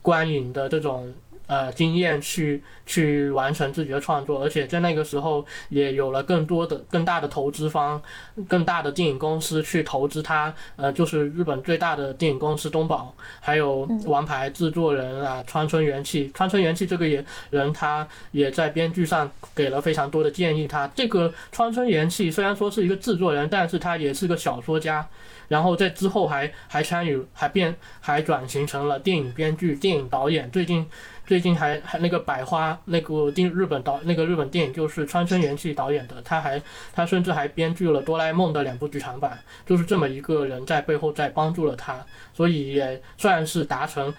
[0.01, 1.13] 观影的这种。
[1.45, 8.01] 呃，经验去去完成自己的创作，而且在那个时候也有了更多的、更大的投资方、
[8.47, 10.53] 更大的电影公司去投资他。
[10.77, 16.31] 呃，就是日本最大的电影公司东宝，还有王牌制作人啊，川村元气。
[16.33, 20.65] 川村元气这个也人，他也在编剧上给了非常多的建议。
[20.65, 25.05] 他这个川村元气虽然说是一个制作人，但是他也是个小说家。
[25.49, 30.49] 然后在之后还还参与，还变还转型成了电影编剧、电影导演。
[30.49, 30.83] 最近
[31.25, 36.61] 最近还还那个百花那个电日本导那个日本电影就是川村元气导演的，他还
[36.93, 44.13] 他甚至还编剧了《哆啦 A 梦》的两部剧场版，就是这么一个人在背后在帮助了他，所以也算是达成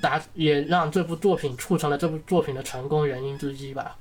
[0.00, 3.96] 达也让这部作品促成了这部作品的成功原因之一吧。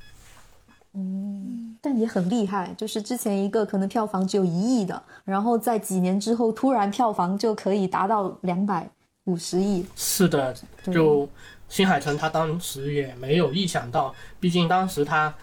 [0.95, 8.87] 嗯，但也很厉害，就是之前一个可能票房只有一亿的，然后在几年之后突然票房就可以达到两百
[9.23, 9.83] 五十亿。
[9.95, 10.53] 是的，
[10.91, 11.27] 就
[11.73, 15.33] 新海诚他当时也没有意想到，毕竟当时他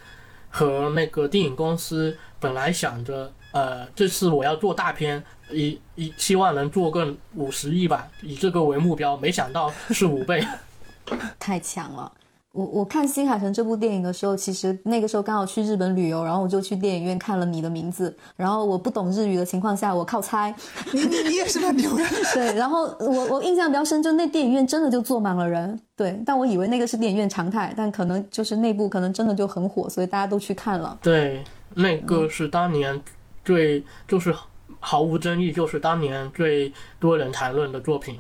[0.49, 5.21] 和那个电影公司本来想着，呃，这次我要做大片，
[5.51, 10.47] 以以希望能做个五十亿吧，以这个为目标，没想到是五倍，
[11.41, 12.13] 太强了。
[12.53, 20.53] 我我看新海诚这部电影的时候，其实那个时候刚好去日本旅游，然后我就去电影院看了《你的名字》，然后我不懂日语的情况下，我靠猜。
[20.93, 22.05] 你你你也是蛮牛的。
[22.35, 25.79] 对，然后我我印象比较深，就那电影院真的就坐满了人。
[25.95, 30.99] 对，但我以为那个是电影院常态，但可能就是内部可能真的就很火，所以大家都去看了。
[31.03, 31.45] 对，
[31.75, 33.01] 那个是当年
[33.45, 34.35] 最就是
[34.81, 38.19] 毫无争议，就是当年最多人谈论的作品。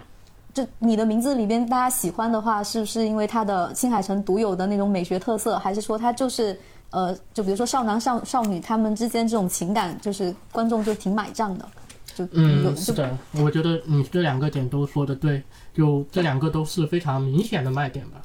[0.52, 6.58] 就你的名字里边，大家喜欢的话，是不是因为它的青海城独有的那种美学特色，还是说它就是
[6.90, 11.68] 呃，就比如说少男少少女他们之间这种情感，就是观众就挺买账的？
[12.14, 15.40] 就嗯，是的，我觉得你这两个点都说的对，
[15.72, 18.20] 就这两个都是非常明显的卖点吧。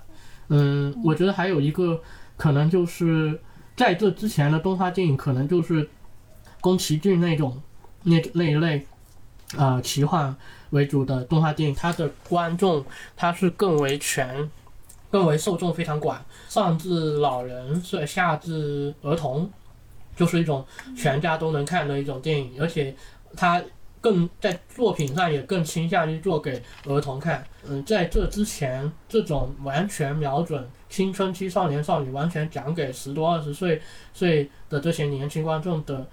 [0.47, 2.01] 嗯，我觉得还有一个
[2.37, 3.39] 可能就是
[3.77, 5.87] 在这之前的动画电影，可能就是
[6.59, 7.61] 宫崎骏那种
[8.01, 8.85] 那那一类
[9.55, 10.35] 啊奇幻。
[10.75, 14.51] 为主的动画电影，它的观众它是更为全，
[15.09, 19.49] 更为受众非常广，上至老人，是下至儿童，
[20.17, 20.65] 就是一种
[20.97, 22.93] 全家都能看的一种电影，而且
[23.37, 23.63] 它
[24.01, 27.41] 更在作品上也更倾向于做给儿童看。
[27.65, 33.81] 嗯，在这之前，这种完全瞄准青春期少年少女，完全讲给十多二十岁
[34.13, 36.05] 岁的这些年轻观众的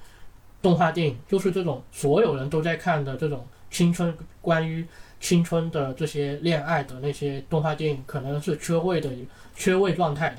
[0.63, 3.45] 动画电影，就是这种所有人都在看的这种。
[3.73, 4.85] 青春关于
[5.19, 9.09] 青春的这些恋爱的那些动画电影，可能是缺位的，
[9.57, 10.37] 缺位状态的。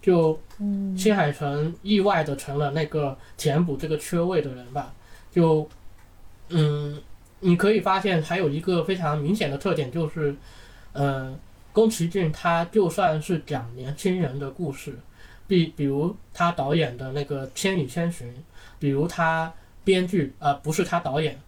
[0.00, 0.40] 就
[0.96, 4.94] 新海诚意外的成了那个填补这个缺位的人吧。
[5.30, 5.68] 就
[6.48, 6.98] 嗯，
[7.40, 10.34] 你可以发现还有一个非常明显的特点，就是
[10.94, 11.38] 嗯，
[11.72, 14.98] 宫崎骏他就算是讲年轻人的故事，
[15.46, 18.26] 比比如他导演的那个《千与千寻》，
[18.78, 19.52] 比如他
[19.84, 21.38] 编剧啊，不是他导演。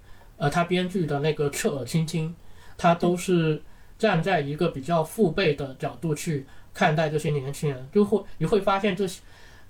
[0.43, 2.29] 呃，他编剧的那个《侧耳倾听》，
[2.77, 3.63] 他都是
[3.97, 9.21] 站在一个比较父辈的角度去看待这些年轻人，就会你会发现这些，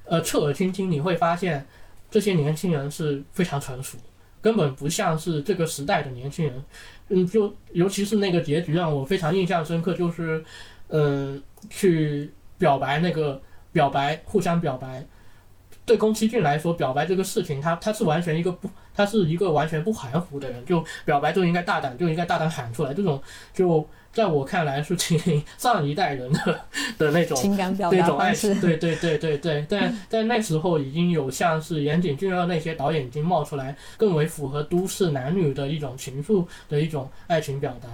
[0.07, 1.67] 呃，《侧耳倾听》，你会发现
[2.11, 3.99] 这些年轻人是非常成熟，
[4.41, 6.65] 根本不像是这个时代的年轻人。
[7.11, 10.43] 嗯，就尤其是那个结局让我非常印象深刻，就是，
[10.89, 13.39] 嗯，去表白那个
[13.73, 15.07] 表白，互相表白。
[15.93, 22.95] 对宫崎骏来说，表白这个事情，他他是完全一个不，他是一个完全不含糊的人，就表白就应该大胆，就应该大胆喊出来。
[22.95, 23.21] 这种
[23.53, 25.21] 就在我看来是挺
[25.59, 26.61] 上一代人的
[26.97, 28.55] 的那种情感表达方式。
[28.55, 37.89] 对对对对对，但 在那时候已经有像是岩井俊二那些导演已经冒出来，更为符合都市男女的一种情愫的一种爱情表达，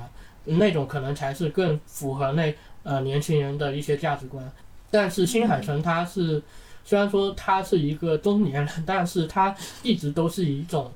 [0.44, 4.49] 那种可能才是更符合那呃年轻人的一些价值观。
[4.88, 6.40] 但是新海诚他是。
[6.84, 10.90] 虽然说他是一个中年人，但是他一直都是以一种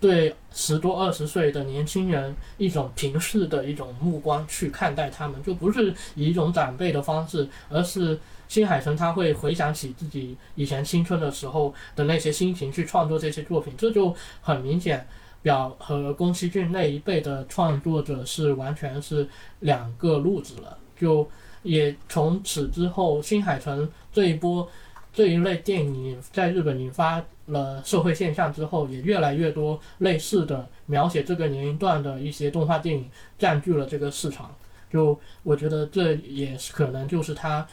[0.00, 8.18] 对十多二十岁的年轻人一种平视的一种目光去看待他们，就不是以一种长辈的方式，而是
[8.48, 15.06] 新海诚他会回想起自己以前青春的时候的那些心情去创作这些作品，这就很明显
[15.40, 19.26] 表和宫崎骏那一辈的创作者是完全是
[19.60, 20.76] 两个路子了。
[20.98, 21.26] 就
[21.62, 24.68] 也从此之后，新海诚这一波。
[25.14, 33.08] 这一类电影在日本引发了社会现象之后，也越来越多类似的描写这个年龄段的一些动画电影
[33.38, 34.52] 占据了这个市场。
[34.90, 37.64] 就我觉得这也是可能就是他，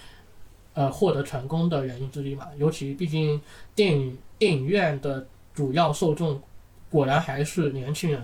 [0.74, 2.48] 呃，获得成功的原因之一嘛。
[2.58, 3.42] 尤其毕竟
[3.74, 6.40] 电影电影院的主要受众
[6.92, 8.24] 果然还是年轻人。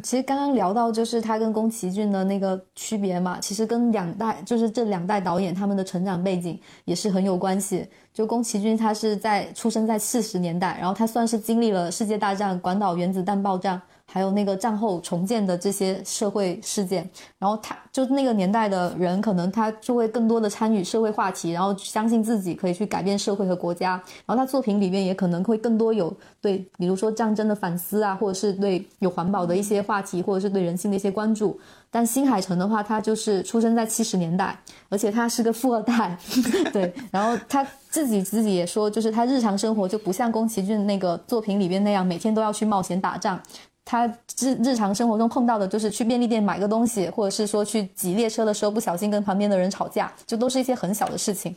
[0.00, 7.86] 其实刚刚聊到就是他跟宫崎骏的那个区别嘛，其实跟两代就是这两代导演他们的成长背景也是很有关系。
[8.14, 17.08] 就宫崎骏他是在出生在四十年代，然后他算是经历了世界大战、广岛原子弹爆炸还有那个战后重建的这些社会事件。
[17.38, 23.92] 然后他就那个年代的人，可能他就会更多的参与社会话题，然后相信自己可以去改变社会和国家。
[24.26, 31.58] 然后他作品里面也可能会更多有对，比如说战争的反思啊，或者是对有环保的一些话题，或者是对人性的一些关注。
[31.90, 36.16] 但新海诚的话，他就是出生在七十年代，而且他是个富二代，
[36.72, 36.90] 对。
[37.10, 43.38] 然后他自己自己也说，就是他日常生活就不像宫崎骏那个作品里边那样，每天都要去冒险打仗。
[43.84, 44.06] 他
[44.38, 51.54] 日日常生活中碰到的就是去便利店买个东西，或者是说去挤列车的时候不小心跟旁边的人吵架，就都是一些很小的事情。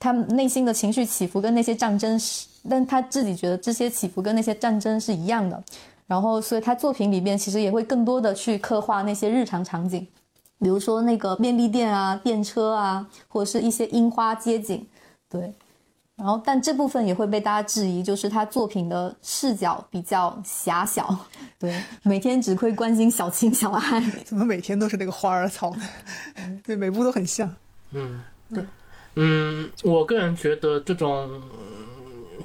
[0.00, 5.62] 他内心的情绪起伏跟那些战争是，但他自己觉得这些起伏跟那些战争是一样的。
[6.06, 10.06] 然后，所以他作品里面其实也会更多的去刻画那些日常场景，
[10.58, 14.86] 比如说那个便利店啊、电车啊，或者是一些樱花街景，
[15.28, 15.52] 对。
[16.18, 21.16] 然后，但这部分也会被大家质疑，就是他作品的视角比较狭小，
[21.58, 25.88] 对，每天只会关心小情小爱， 怎么每天都是那个花儿草呢？
[26.64, 27.48] 对，每部都很像。
[27.92, 28.20] 嗯，
[28.52, 28.64] 对，
[29.14, 31.40] 嗯，我个人觉得这种。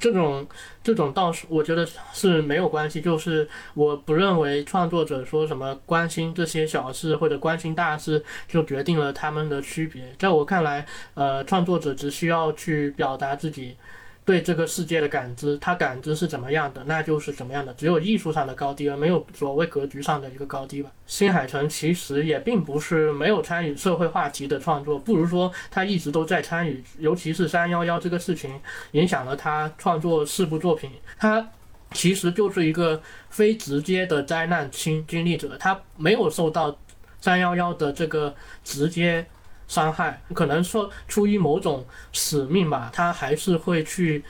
[0.00, 0.46] 这种
[0.82, 10.14] 这种倒是我觉得是没有关系，就是我不认为创作者说什么关心这些小事或者关心大事就决定了他们的区别。
[10.18, 13.76] 在我看来，呃，创作者只需要去表达自己。
[14.24, 17.74] 对这个世界的感知，他感知是怎么样的，那就是怎么样的。
[17.74, 20.90] 只有艺术上的高低，而没有所谓格局上的一个高低吧。
[21.06, 28.58] 新海诚其实也并不是没有参与社会话题的创作，不如说他一直都在参与，尤其是三幺幺这个事情
[28.92, 30.90] 影响了他创作四部作品。
[31.18, 31.46] 他
[31.92, 36.74] 其实就是一个非直接的灾难经经历者，他没有受到
[37.20, 39.26] 三幺幺的这个直接。
[39.66, 44.22] 伤害可能说出于某种使命吧，他还是会去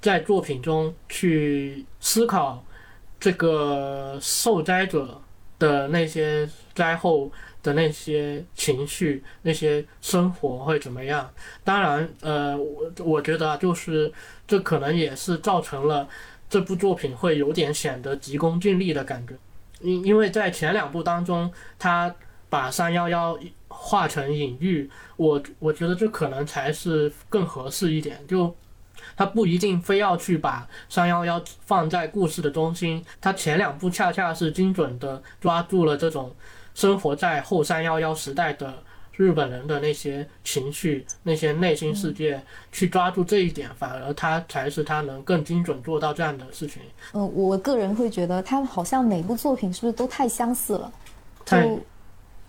[0.00, 2.64] 在作品中去思考
[3.18, 5.20] 这个受灾者
[5.58, 7.30] 的那些灾后
[7.62, 11.30] 的那些情绪、那些生活会怎么样。
[11.62, 14.12] 当然，呃，我我觉得啊就是
[14.46, 16.06] 这可能也是造成了
[16.50, 19.34] 这部作品会有点显得急功近利的感觉，
[19.80, 22.14] 因因为在前两部当中，他
[22.54, 23.38] 把三幺幺。
[23.76, 28.18] 化成隐喻，我我觉得这可能才是更合适一点。
[28.26, 28.54] 就
[29.16, 36.32] 他不一定非要去把三幺幺放在故事的中心，他前两部恰恰是精准的抓住了这种
[36.72, 38.72] 生活在后三幺幺时代的
[39.16, 42.40] 日本人的那些情绪、那些内心世界，
[42.70, 46.80] 去抓住这一点，反而他才是他能更精准做到这样的事情。
[47.12, 50.92] 嗯，我个人会觉得他好像每部作品是不是都太相似了？
[51.44, 51.84] 就。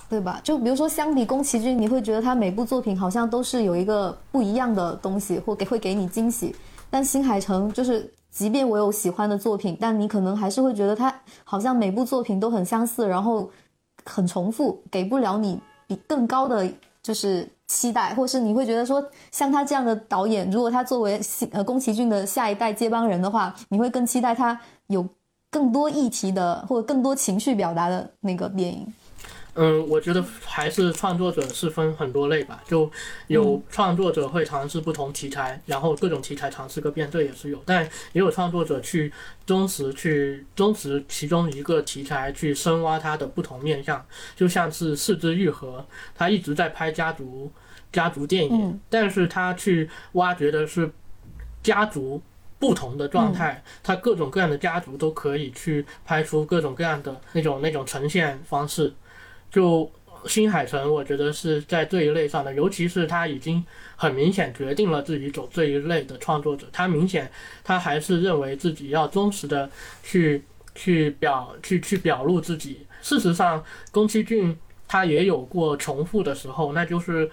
[0.07, 0.39] 对吧？
[0.43, 6.55] 就比如说，相比宫崎骏，你会觉得他每部作品好像都是有一个不一样的东西，或给会给你惊喜。
[6.89, 13.49] 但新海诚就是，即便我有喜欢的作品，但你可能还是会觉得他好像每部作品都很相似，然后
[14.05, 16.69] 很重复，给不了你比更高的
[17.01, 25.05] 就是期待，或是你会觉得说，像他这样的导演，如果他作为新呃宫崎骏的下一代接班人的话，你会更期待他有
[25.49, 28.87] 更多议题的或者更多情绪表达的那个电影。
[29.55, 32.91] 嗯，我觉得还是创作者是分很多类吧，就
[33.27, 37.63] 有创作者会尝试不同题材，然后各种题材尝试个遍，这也是有。
[37.65, 39.11] 但也有创作者去
[39.45, 47.49] 忠实去忠实其中一个题材去深挖它的不同面向，就像是四肢愈合，他一直在拍家族
[47.93, 50.91] 家族电影，但是他去挖掘的是
[51.63, 52.21] 家族
[52.59, 58.93] 不同的状态，他各种各样的家族都可以去拍出各种各样的那种那种呈现方式。
[59.55, 59.89] 就
[60.27, 63.63] 新海诚，我觉得是在这一类上的，尤其是他已经
[63.95, 67.31] 很明显决定了自己走这一类的创作者，他明显
[67.63, 69.69] 他还是认为自己要忠实的
[70.03, 70.43] 去
[70.73, 72.85] 去表去去表露自己。
[73.01, 74.57] 事实上，宫崎骏
[74.89, 77.31] 他也有过重复的时候，那就是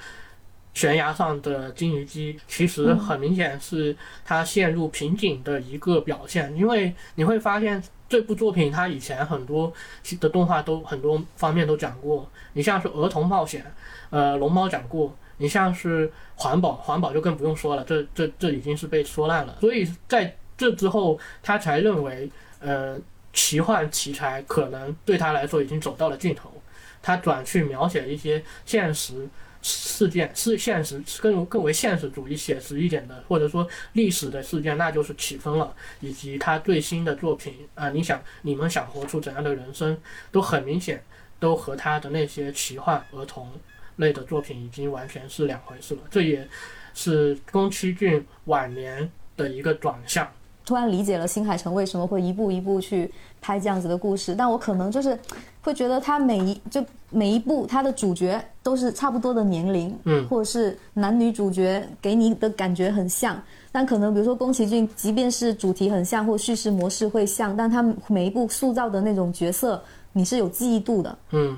[0.74, 7.82] 悬崖上的金鱼姬，其实很明显是他陷入瓶颈的一个表现，因为你会发现。
[8.12, 9.72] 这部作品，它以前很多
[10.20, 12.28] 的动画都很多方面都讲过。
[12.52, 13.64] 你像是儿童冒险，
[14.10, 15.16] 呃，龙猫讲过。
[15.38, 19.56] 你像是环保，环保就更不用说了，这这这已经是被说烂了。
[19.62, 22.98] 所以在这之后，他才认为，呃，
[23.32, 26.52] 奇幻题材可能对他来说已经走到了尽头，
[27.00, 29.26] 他转去描写一些现实。
[29.62, 35.72] 事件是现实，更更为现实主义、写实一点的，或者说历史的事件，那就是起风了。
[36.00, 39.96] 以及他最新的作品啊，你想你们想活出怎样的人生，
[40.32, 41.02] 都很明显，
[41.38, 43.48] 都和他的那些奇幻儿童
[43.96, 46.00] 类的作品已经完全是两回事了。
[46.10, 46.48] 这也
[46.92, 50.28] 是宫崎骏晚年的一个转向。
[50.64, 53.10] 突然理解了新海诚为什么会一步一步去
[53.40, 55.18] 拍这样子的故事，但我可能就是
[55.62, 60.26] 会觉得他每一就每一部他的主角都是差不多的年龄，嗯。
[60.28, 63.40] 或者是男女主角给你的感觉很像，
[63.70, 69.82] 但可能比如说宫崎骏，即便是主题很像或叙事模式会像，但他每一部塑造的那种角色
[70.12, 71.56] 你是有记忆度的，嗯。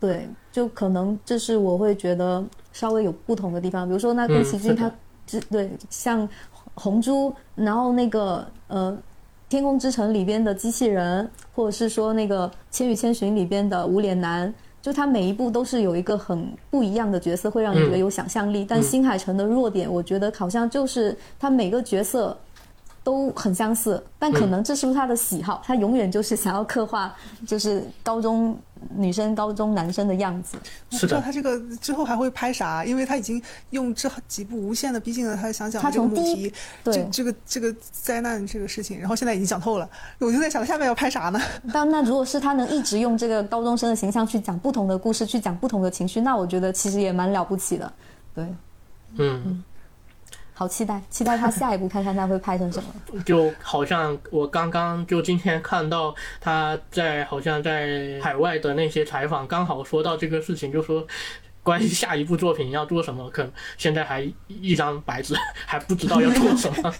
[0.00, 3.86] 对，就可能这是我会觉得稍微有不同的地方。
[3.86, 4.90] 比如说，那宫崎骏他
[5.26, 6.28] 只、对像
[6.74, 8.92] 红猪，然后那个呃
[9.48, 14.52] 《天空之城》里边的机器人，或者是说那个《千与千寻》里边的无脸男。
[14.82, 18.66] 就他每一部都是有一个很不一样的角色，会让你觉得有想象力。
[18.68, 22.36] 但新海诚的弱点，我觉得好像就是他每个角色
[23.02, 25.62] 都很相似，但可能这是不是他的喜好？
[25.64, 27.16] 他永远就是想要刻画
[27.46, 28.54] 就是高中
[28.94, 30.56] 女生、高中男生的样子。
[30.90, 41.40] 我不知道是的，他这个之后还会拍啥，因为他已经用这几部无限的逼近了他想讲的这个母他从第一题，对这这个这个灾难这个事情，然后现在已经讲透了，我就在想下面要拍啥呢？
[41.72, 47.92] 但那如果是他能一直用这个高中生的形象去讲不同的故事，去讲不同的情绪，那我觉得其实也蛮了不起的。
[48.34, 48.46] 对，
[49.18, 49.62] 嗯，
[50.54, 52.88] 好期待，期待他下一步看看他会拍成什么。
[53.26, 61.06] 就好像我刚刚就今天看到他在好像在海外的那些采访，刚好说到这个事情，就说。
[61.64, 65.34] 关于下一部作品要做什么，可能现在还一张白纸，
[65.64, 66.94] 还不知道要做什么。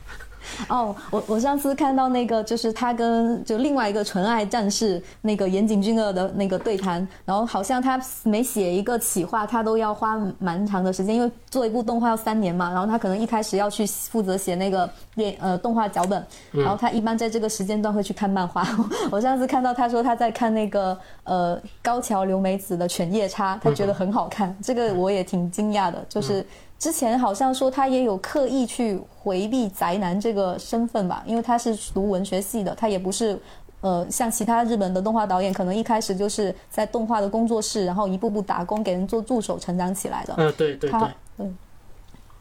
[0.69, 18.67] 哦，我我上次看到那个就是他跟就另外一个纯爱战士那个岩井俊二的那个对谈，然后好像他每写一个企划，他都要花蛮长的时间，因为做一部动画要三年嘛，然后他可能一开始要去负责写那个电呃动画脚本，然后他一般在这个时间段会去看漫画。
[19.11, 26.45] 我上次看到他说他在看那个呃高桥留美子的《犬夜叉》，他觉得很好看，这个我也挺惊讶的，就是。
[26.85, 33.41] 之前好像说他也有刻意去回避宅男这个身份吧，因为他是读文学系的，他也不是，
[33.81, 40.35] 呃，像其他日本的动画导演，可能一开始就是在动画的工作室，然后一步步打工给人做助手成长起来的。
[40.37, 41.01] 嗯，对对对，
[41.39, 41.57] 嗯，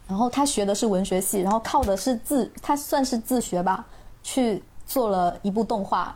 [0.10, 3.86] 然后他学的是文学系，然后靠的是自，他算是自学吧，
[4.24, 6.14] 去做了一部动画，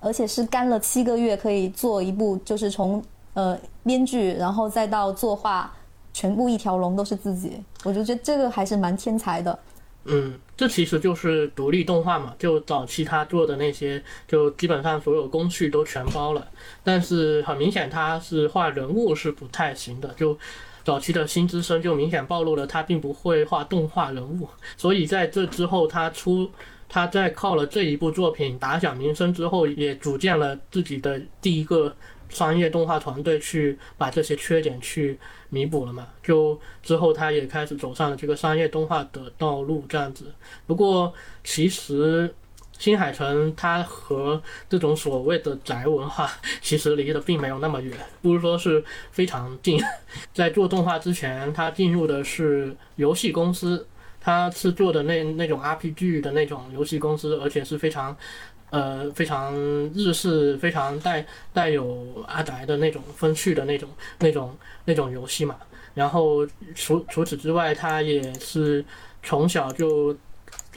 [0.00, 3.00] 而且是干了七个月可以做一部，就是从
[3.34, 5.72] 呃编剧，然后再到作画，
[6.12, 9.58] 全部一条龙都是自己，我就觉得这个还是蛮天才的。
[10.04, 16.46] 嗯，这其实就是独立动画嘛，就早期他做的那些，就基本上所有工序都全包了。
[16.82, 20.36] 但是很明显，他是画人物是不太行的，就
[20.82, 24.48] 早期的新之声就明显暴露了他并不会画动画人物，
[24.78, 26.50] 所以在这之后，他出
[26.88, 31.94] 他在靠了这一部作品打响名声之后，也组建了自己的第一个
[32.30, 35.18] 商业动画团队，去把这些缺点去
[35.50, 36.06] 弥补了嘛。
[36.22, 40.32] 就之后他也开始走上了这个商业动画的道路，这样子。
[40.66, 41.12] 不过
[41.44, 42.32] 其实
[42.78, 46.30] 新海诚他和这种所谓的宅文化
[46.62, 49.78] 其实离得并没有那么远，不是说是非常近。
[50.32, 53.86] 在做动画之前，他进入的是游戏公司，
[54.20, 58.16] 他是做的那那种 RPG 的那种游戏公司，而且是非常。
[58.70, 59.54] 呃，非常
[59.94, 63.88] 日式，非常带带有阿宅的那种风趣的那种、
[64.20, 65.56] 那种、那种游戏嘛。
[65.92, 68.84] 然后除除此之外，他也是
[69.24, 70.16] 从小就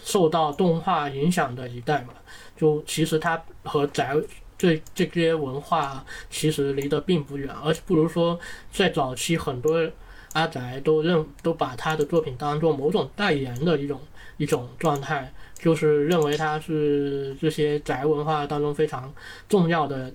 [0.03, 2.13] 受到动画影响的一代嘛。
[2.57, 4.15] 就其实他和宅
[4.57, 8.39] 这这些文化其实离得并不远，而且不如说
[8.71, 9.87] 在早期很多
[10.33, 13.99] 阿宅都认都把他的作品当做某种代言的一种
[14.37, 15.31] 一种状态。
[15.63, 19.11] 就是认为他是这些宅文化当中非常
[19.47, 20.11] 重要的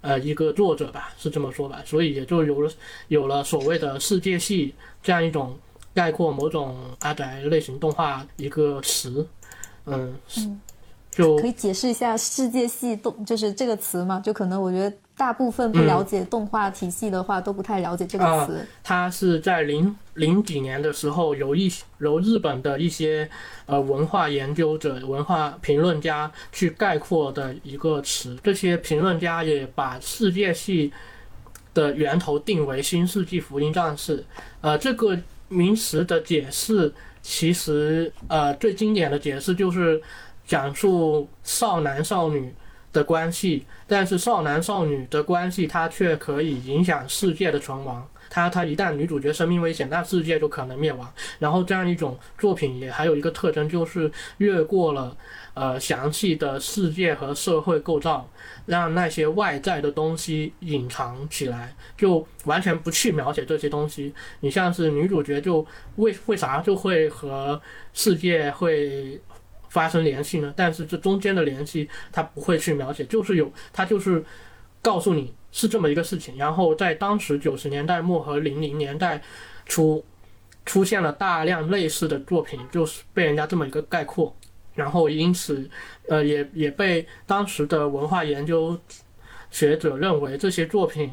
[0.00, 2.72] 呃一个作者吧，是这么说吧，所以也就有了
[3.06, 5.56] 有了所谓的世界系这样一种
[5.94, 9.24] 概括某种阿宅类型动画一个词，
[9.86, 10.60] 嗯，嗯。
[11.12, 14.18] 就可以解释一下“世界系动”就是这个词吗？
[14.24, 18.66] 就可能我觉得大部分不了解动画体系的话，都不太了解这个词。
[18.82, 23.28] 它是在零零几年的时候，由一由日本的一些
[23.66, 28.34] 呃文化研究者、文化评论家去概括的一个词。
[28.42, 30.90] 这些评论家也把世界系
[31.74, 34.18] 的源头定为《新世纪福音战士》。
[34.62, 36.90] 呃，这个名词的解释，
[37.20, 40.00] 其实呃最经典的解释就是
[40.46, 42.54] 讲述少男少女
[42.92, 48.06] 的关系，但是少男少女的关系，它却可以影响世界的存亡。
[48.34, 51.12] 它它一旦女主角生命危险，那世界就可能灭亡。
[51.38, 55.14] 然后这样一种作品也还有一个特征，就是越过了
[55.52, 58.26] 呃详细的世界和社会构造，
[58.64, 64.14] 让那些外在的东西隐藏起来，就完全不去描写这些东西。
[64.40, 65.66] 你像是女主角就
[65.96, 67.60] 为为啥就会和
[67.92, 69.20] 世界会
[69.72, 70.52] 发生联系呢？
[70.54, 74.22] 但是这中间的联系他不会去描写，就是有他就是
[74.82, 76.36] 告诉你是这么一个事情。
[76.36, 79.22] 然后在当时九十年代末和零零年代
[79.64, 80.04] 初
[80.66, 84.36] 出现了大量类似的作品，就是被人家这么一个概括。
[84.74, 85.66] 然后因此，
[86.06, 88.78] 呃，也也被当时的文化研究
[89.50, 91.10] 学者认为这些作品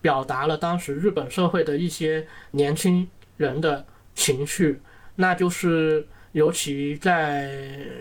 [0.00, 3.84] 表达了当时日本社会的一些年轻人的
[4.14, 4.80] 情绪，
[5.16, 7.50] 那就是尤其在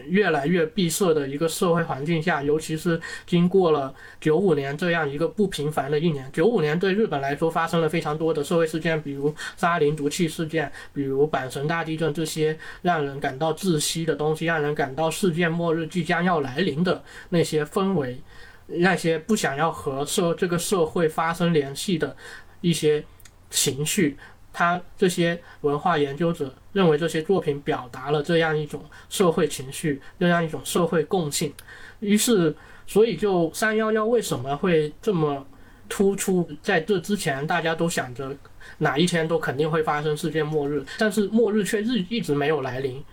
[0.07, 6.30] 越来越闭塞的一个社会环境下，尤其是经过了九五年这样一个不平凡的一年。
[6.32, 18.21] 九五年对日本来说发生了非常多的社会事件，比如沙林毒气事件，比如阪神大地震这些让人感到窒息的东西，让人感到世界末日即将要来临的那些氛围，
[18.67, 22.15] 那些不想要和社这个社会发生联系的
[22.61, 23.03] 一些
[23.49, 24.15] 情绪。
[24.52, 31.54] 他这些文化研究者认为这些作品表达了这样一种社会情绪，这样一种社会共性。
[32.00, 32.56] 于是，
[32.88, 35.45] 所以就三幺幺为什么会这么
[35.88, 36.50] 突出？
[36.62, 38.36] 在这之前，大家都想着
[38.78, 43.04] 哪一天都肯定会发生世界末日，但是末日却日一直没有来临，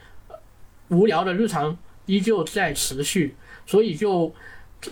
[0.89, 1.76] 无聊的日常
[2.07, 3.34] 依旧在持续，
[3.66, 4.32] 所以就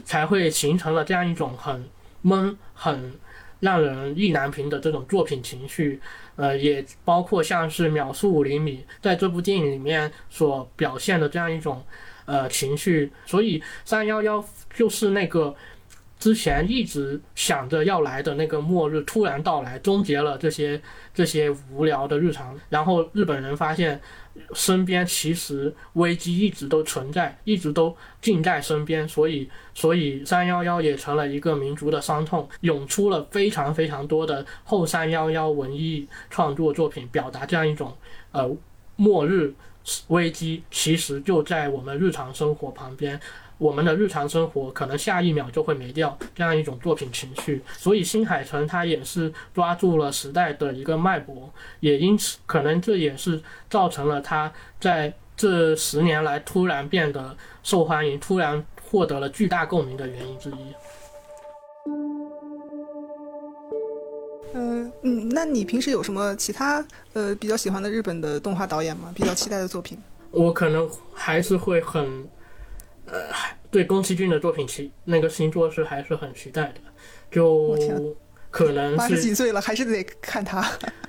[0.04, 1.88] 才会形成了这样一种很
[2.22, 3.12] 闷、很
[3.64, 6.00] 让人意难平的这种作品情绪。
[6.36, 11.80] 呃，也包括像是秒速五厘米在这部电影里面所表现的这样一种
[12.24, 14.44] 呃情绪，所以三幺幺
[14.74, 15.54] 就是那个
[16.24, 20.80] 之前一直想着要来的那个末日突然到来，终结了这些
[21.12, 24.00] 这些无聊的日常，然后日本人发现。
[24.52, 37.96] 身边其实危机一直都存在，一直都近在身边，所以所以三幺幺也成了一个民族的伤痛，涌出了非常非常多的后三幺幺文艺创作作品，表达这样一种
[38.32, 38.50] 呃
[38.96, 39.54] 末日
[40.08, 43.20] 危机其实就在我们日常生活旁边。
[43.64, 51.50] 我们的日常生活可能下一秒就会没掉，这样一种作品情绪，所以新海诚他也是抓住了时代的一个脉搏，
[51.80, 60.74] 也因此可能这也是造成了他在这十年来突然变得受欢迎，突然获得了巨大共鸣的原因之一。
[64.52, 69.10] 嗯嗯，那你平时有什么其他呃比较喜欢的日本的动画导演吗？
[69.14, 69.96] 比较期待的作品？
[70.30, 72.28] 我可能还是会很。
[73.06, 73.20] 呃，
[73.70, 76.80] 对宫崎骏的作品期那个星座是还是很期待的，
[77.30, 77.76] 就
[78.50, 80.66] 可能八十几岁了还是得看他。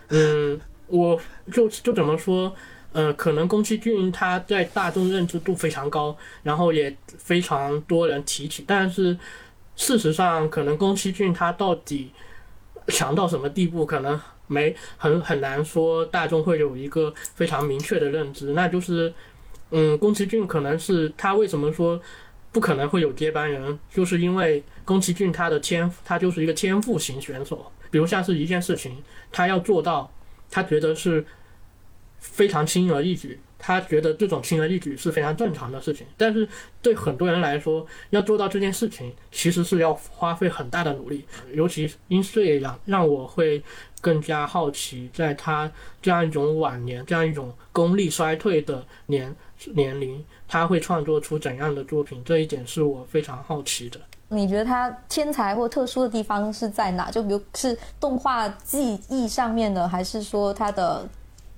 [0.09, 1.17] 嗯，我
[1.53, 2.53] 就就怎么说，
[2.91, 9.17] 呃，可能宫崎骏他在大众认知度非常高，然后也非常多人提起，但是
[9.75, 12.11] 事实上，可能宫崎骏他到底
[12.87, 19.13] 强到什么地步，可能没很很难说，大众会有一个非常明确的认知，那就是。
[19.71, 21.99] 嗯，宫崎骏可能是他为什么说
[22.51, 27.71] 不可能会有接班人，就是因为宫崎骏他的天，他就是一个天赋型选手。
[27.91, 30.11] 比如像是一件事情，他要做到，
[30.49, 31.25] 他觉得是
[32.19, 36.05] 非常轻而易举，他觉得这种轻而易举是非常正常的事情。
[36.15, 36.47] 但是
[36.83, 41.25] 对很多人来说，要做到这件事情，其实是要花费很大的努力。
[41.51, 43.63] 尤其因岁让，让我会
[44.01, 49.35] 更加好奇，在他这样一种晚年，这样一种功力衰退的年。
[49.73, 52.21] 年龄，他会创作出怎样的作品？
[52.23, 53.99] 这一点是我非常好奇的。
[54.27, 57.09] 你觉得他天才或特殊的地方是在哪？
[57.09, 61.07] 就比如是动画技艺上面的，还是说他的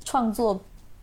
[0.05, 0.57] 创作？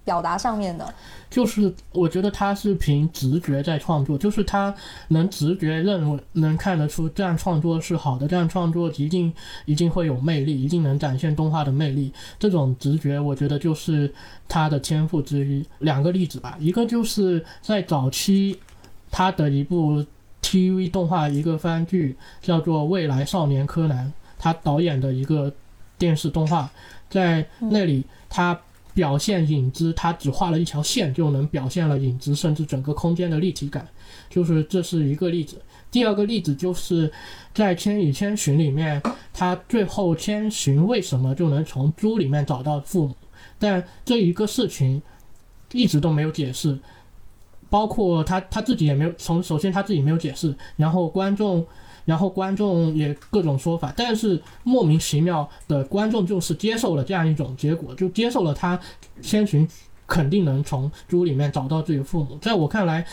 [0.04, 0.92] 表达上面的，
[1.30, 4.72] 就是我觉得他是凭直觉在创作，就是他
[5.08, 9.32] 能直觉认为能看得出这样创作是好的，这样创作一定
[9.64, 12.12] 一定会有魅力，一定能展现动画的魅力。
[12.38, 14.12] 这种直觉，我觉得就是
[14.46, 15.64] 他的天赋之一。
[15.78, 18.60] 两个例子吧，一个就是在早期
[19.10, 20.04] 他的一部
[20.42, 24.06] TV 动画一个番剧叫做《未来少年柯南》，
[24.38, 25.50] 他导演的一个
[25.96, 26.70] 电视动画，
[27.08, 28.60] 在那里他。
[28.94, 33.86] 表现影子，他只画了一条线就能表现了影子，甚至整个空间的立体感，
[34.30, 35.60] 就是这是一个例子。
[35.90, 37.12] 第二个例子就是
[37.52, 43.14] 在《千与千寻》里面，他最后千寻为什么就能从猪里面找到父母？
[43.58, 45.02] 但这一个事情
[45.72, 46.78] 一直都没有解释，
[47.68, 51.66] 包括他他自己也没有从首先他自己没有解释，然后观众。
[52.04, 58.78] 然后观众也各种说法，但是莫名其妙的观众就是接受了这样一种结果，就接受了他
[59.22, 59.66] 千寻
[60.06, 62.36] 肯定能从猪里面找到自己父母。
[62.42, 63.06] 在我看来，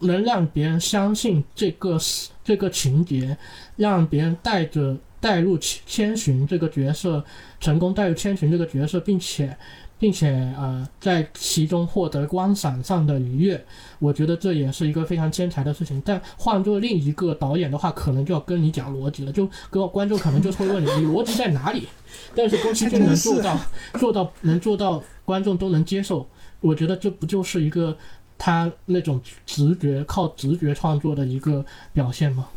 [0.00, 1.98] 能让别人相信这个
[2.44, 3.36] 这个情节，
[3.76, 7.24] 让别人带着带入千千寻这个角色，
[7.58, 9.56] 成功带入千寻这个角色，并且
[10.00, 13.62] 并且呃在其中获得观赏上的愉悦，
[13.98, 16.02] 我觉得这也是一个非常天才的事情。
[16.04, 21.86] 但换做另一个导演的话，可能就要跟你讲逻辑了，就跟观众可能就会问你，你逻辑在哪里？
[22.34, 23.60] 但是宫崎骏能做到
[23.98, 26.26] 做到能做到观众都能接受，
[26.60, 27.94] 我觉得这不就是一个
[28.38, 32.48] 他那种直觉靠直觉创作的一个表现吗？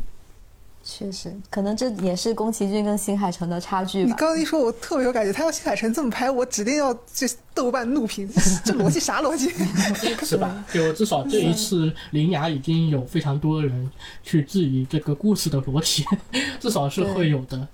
[0.86, 4.10] 确实，可能这也是宫崎骏跟新海诚的差距你。
[4.12, 5.32] 刚刚一说，我特别有感觉。
[5.32, 8.30] 他要新海诚这么拍，我指定要这豆瓣怒评，
[8.66, 9.50] 这逻辑啥逻辑？
[10.26, 10.66] 是吧？
[10.74, 13.90] 就至少这一次，铃芽已经有非常多人
[14.24, 16.04] 去质疑这个故事的逻辑，
[16.60, 17.66] 至少是会有的。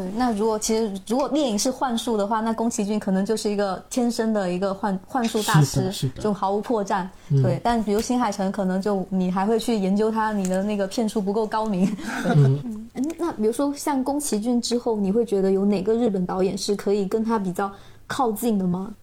[0.00, 7.06] 对，那如果其实如果电影是幻术的话，那宫崎骏可能就是一个天生的一个幻幻术大师就毫无破绽。
[7.28, 11.94] 嗯对，但比如新海诚，可能就你还会去研究他，你的那个骗术不够高明。
[12.24, 17.70] 嗯，嗯，那比如说像宫崎骏之后，你会觉得有哪个日本导演是可以跟他比较
[18.06, 18.94] 靠近的吗？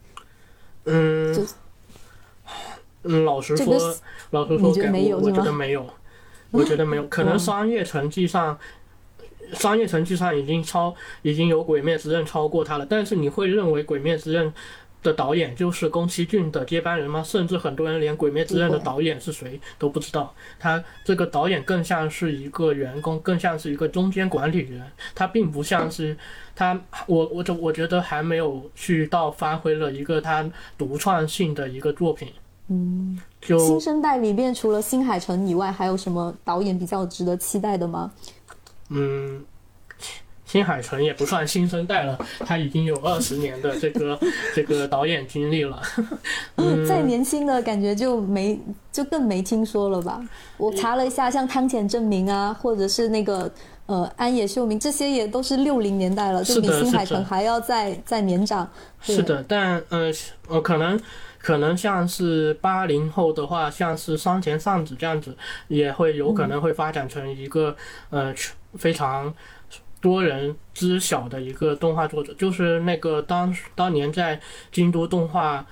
[0.86, 1.42] 嗯就
[3.04, 3.96] 嗯，老实这个说，
[4.32, 5.86] 老实说，你觉得没有是吗觉得没有，
[6.50, 8.58] 我觉得没有，可能嗯商业成绩上。
[9.54, 14.48] 商业成绩上已经超已经有《鬼灭之刃》超过他了，但是你会认为《鬼灭之刃》
[15.04, 17.22] 的导演就是宫崎骏的接班人吗？
[17.24, 20.34] 甚至很多人连《鬼灭之刃》的导演是谁都不知道。
[20.60, 24.82] 他这个导演更像是一个员工，更像是一个中间管理人，
[25.14, 26.18] 他并不像是
[26.56, 32.30] 他，我我就我觉得还没有去到发挥了一个他独创性的一个作品。
[32.70, 38.12] 嗯，就新生代里面除了新海诚以外，还有什么导演比较值得期待的吗？
[38.90, 39.44] 嗯，
[40.46, 44.18] 新海诚也不算新生代了，他已经有二十年的这个
[44.56, 45.82] 这个导演经历了。
[46.56, 48.58] 嗯再年轻的感觉就没
[48.92, 50.22] 就更没听说了吧？
[50.58, 53.52] 我查了一下，像汤浅证明啊，或者是那个
[53.88, 58.70] 呃安野秀明，这些也都是六零年代了，就比新海诚还要再再年长。
[59.02, 60.12] 是的，但呃
[60.48, 60.98] 呃，可能
[61.40, 65.36] 可能像是八零后的话，像是桑田尚子这样子，
[65.68, 67.76] 也会有可能会发展成一个、
[68.10, 68.34] 呃
[68.78, 69.34] 非常
[70.00, 74.40] 多人知晓的一个动画作者，就是那个当当年在
[74.72, 75.66] 京都动画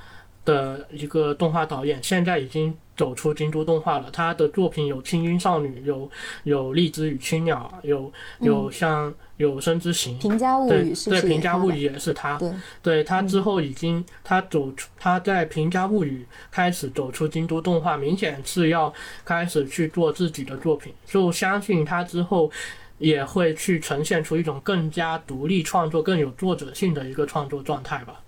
[0.44, 4.10] 的一个动画导演，现在已经走出京都动画了。
[4.12, 6.10] 他的作品有《青音少女》，有
[6.44, 12.38] 有《荔枝与青鸟》，有有像有《生之行》平家物对语是是也他的平家物语也是他。
[12.38, 12.52] 对，
[12.82, 18.94] 对他之后已经，他走出，他在《平家物语》开始走出京都动画，明显是要
[19.24, 20.94] 开始去做自己的作品。
[21.06, 22.50] 就相信他之后
[22.98, 28.22] 也会去呈现出一种更加独立创作、更有作者性的一个创作状态吧。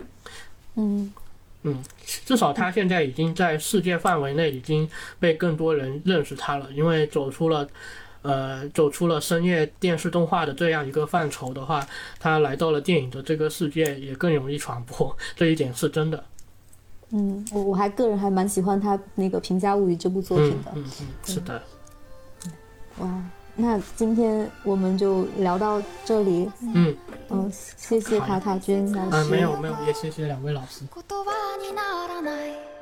[0.75, 1.13] 嗯，
[1.63, 1.83] 嗯，
[2.25, 4.89] 至少他现在已经在世界范围内已经
[5.19, 7.67] 被更多人认识他了，因为走出了。
[8.23, 11.87] 呃，走出了深夜电视动画的这样一个范畴的话，
[12.19, 16.21] 他来到了电影的这个世界也更容易传播，这一点是真的。
[17.11, 20.71] 嗯，我我还个人还蛮喜欢他那个《平家物语》这部作品的。
[20.75, 21.63] 嗯嗯嗯，是的，
[22.97, 23.23] 哇，
[23.56, 26.50] 那今天我们就聊到这里。
[26.74, 26.96] 嗯
[27.28, 29.10] 嗯，谢谢好塔塔君老师。
[29.12, 30.84] 嗯，没有没有，也谢谢两位老师。
[30.94, 32.72] 言葉にならない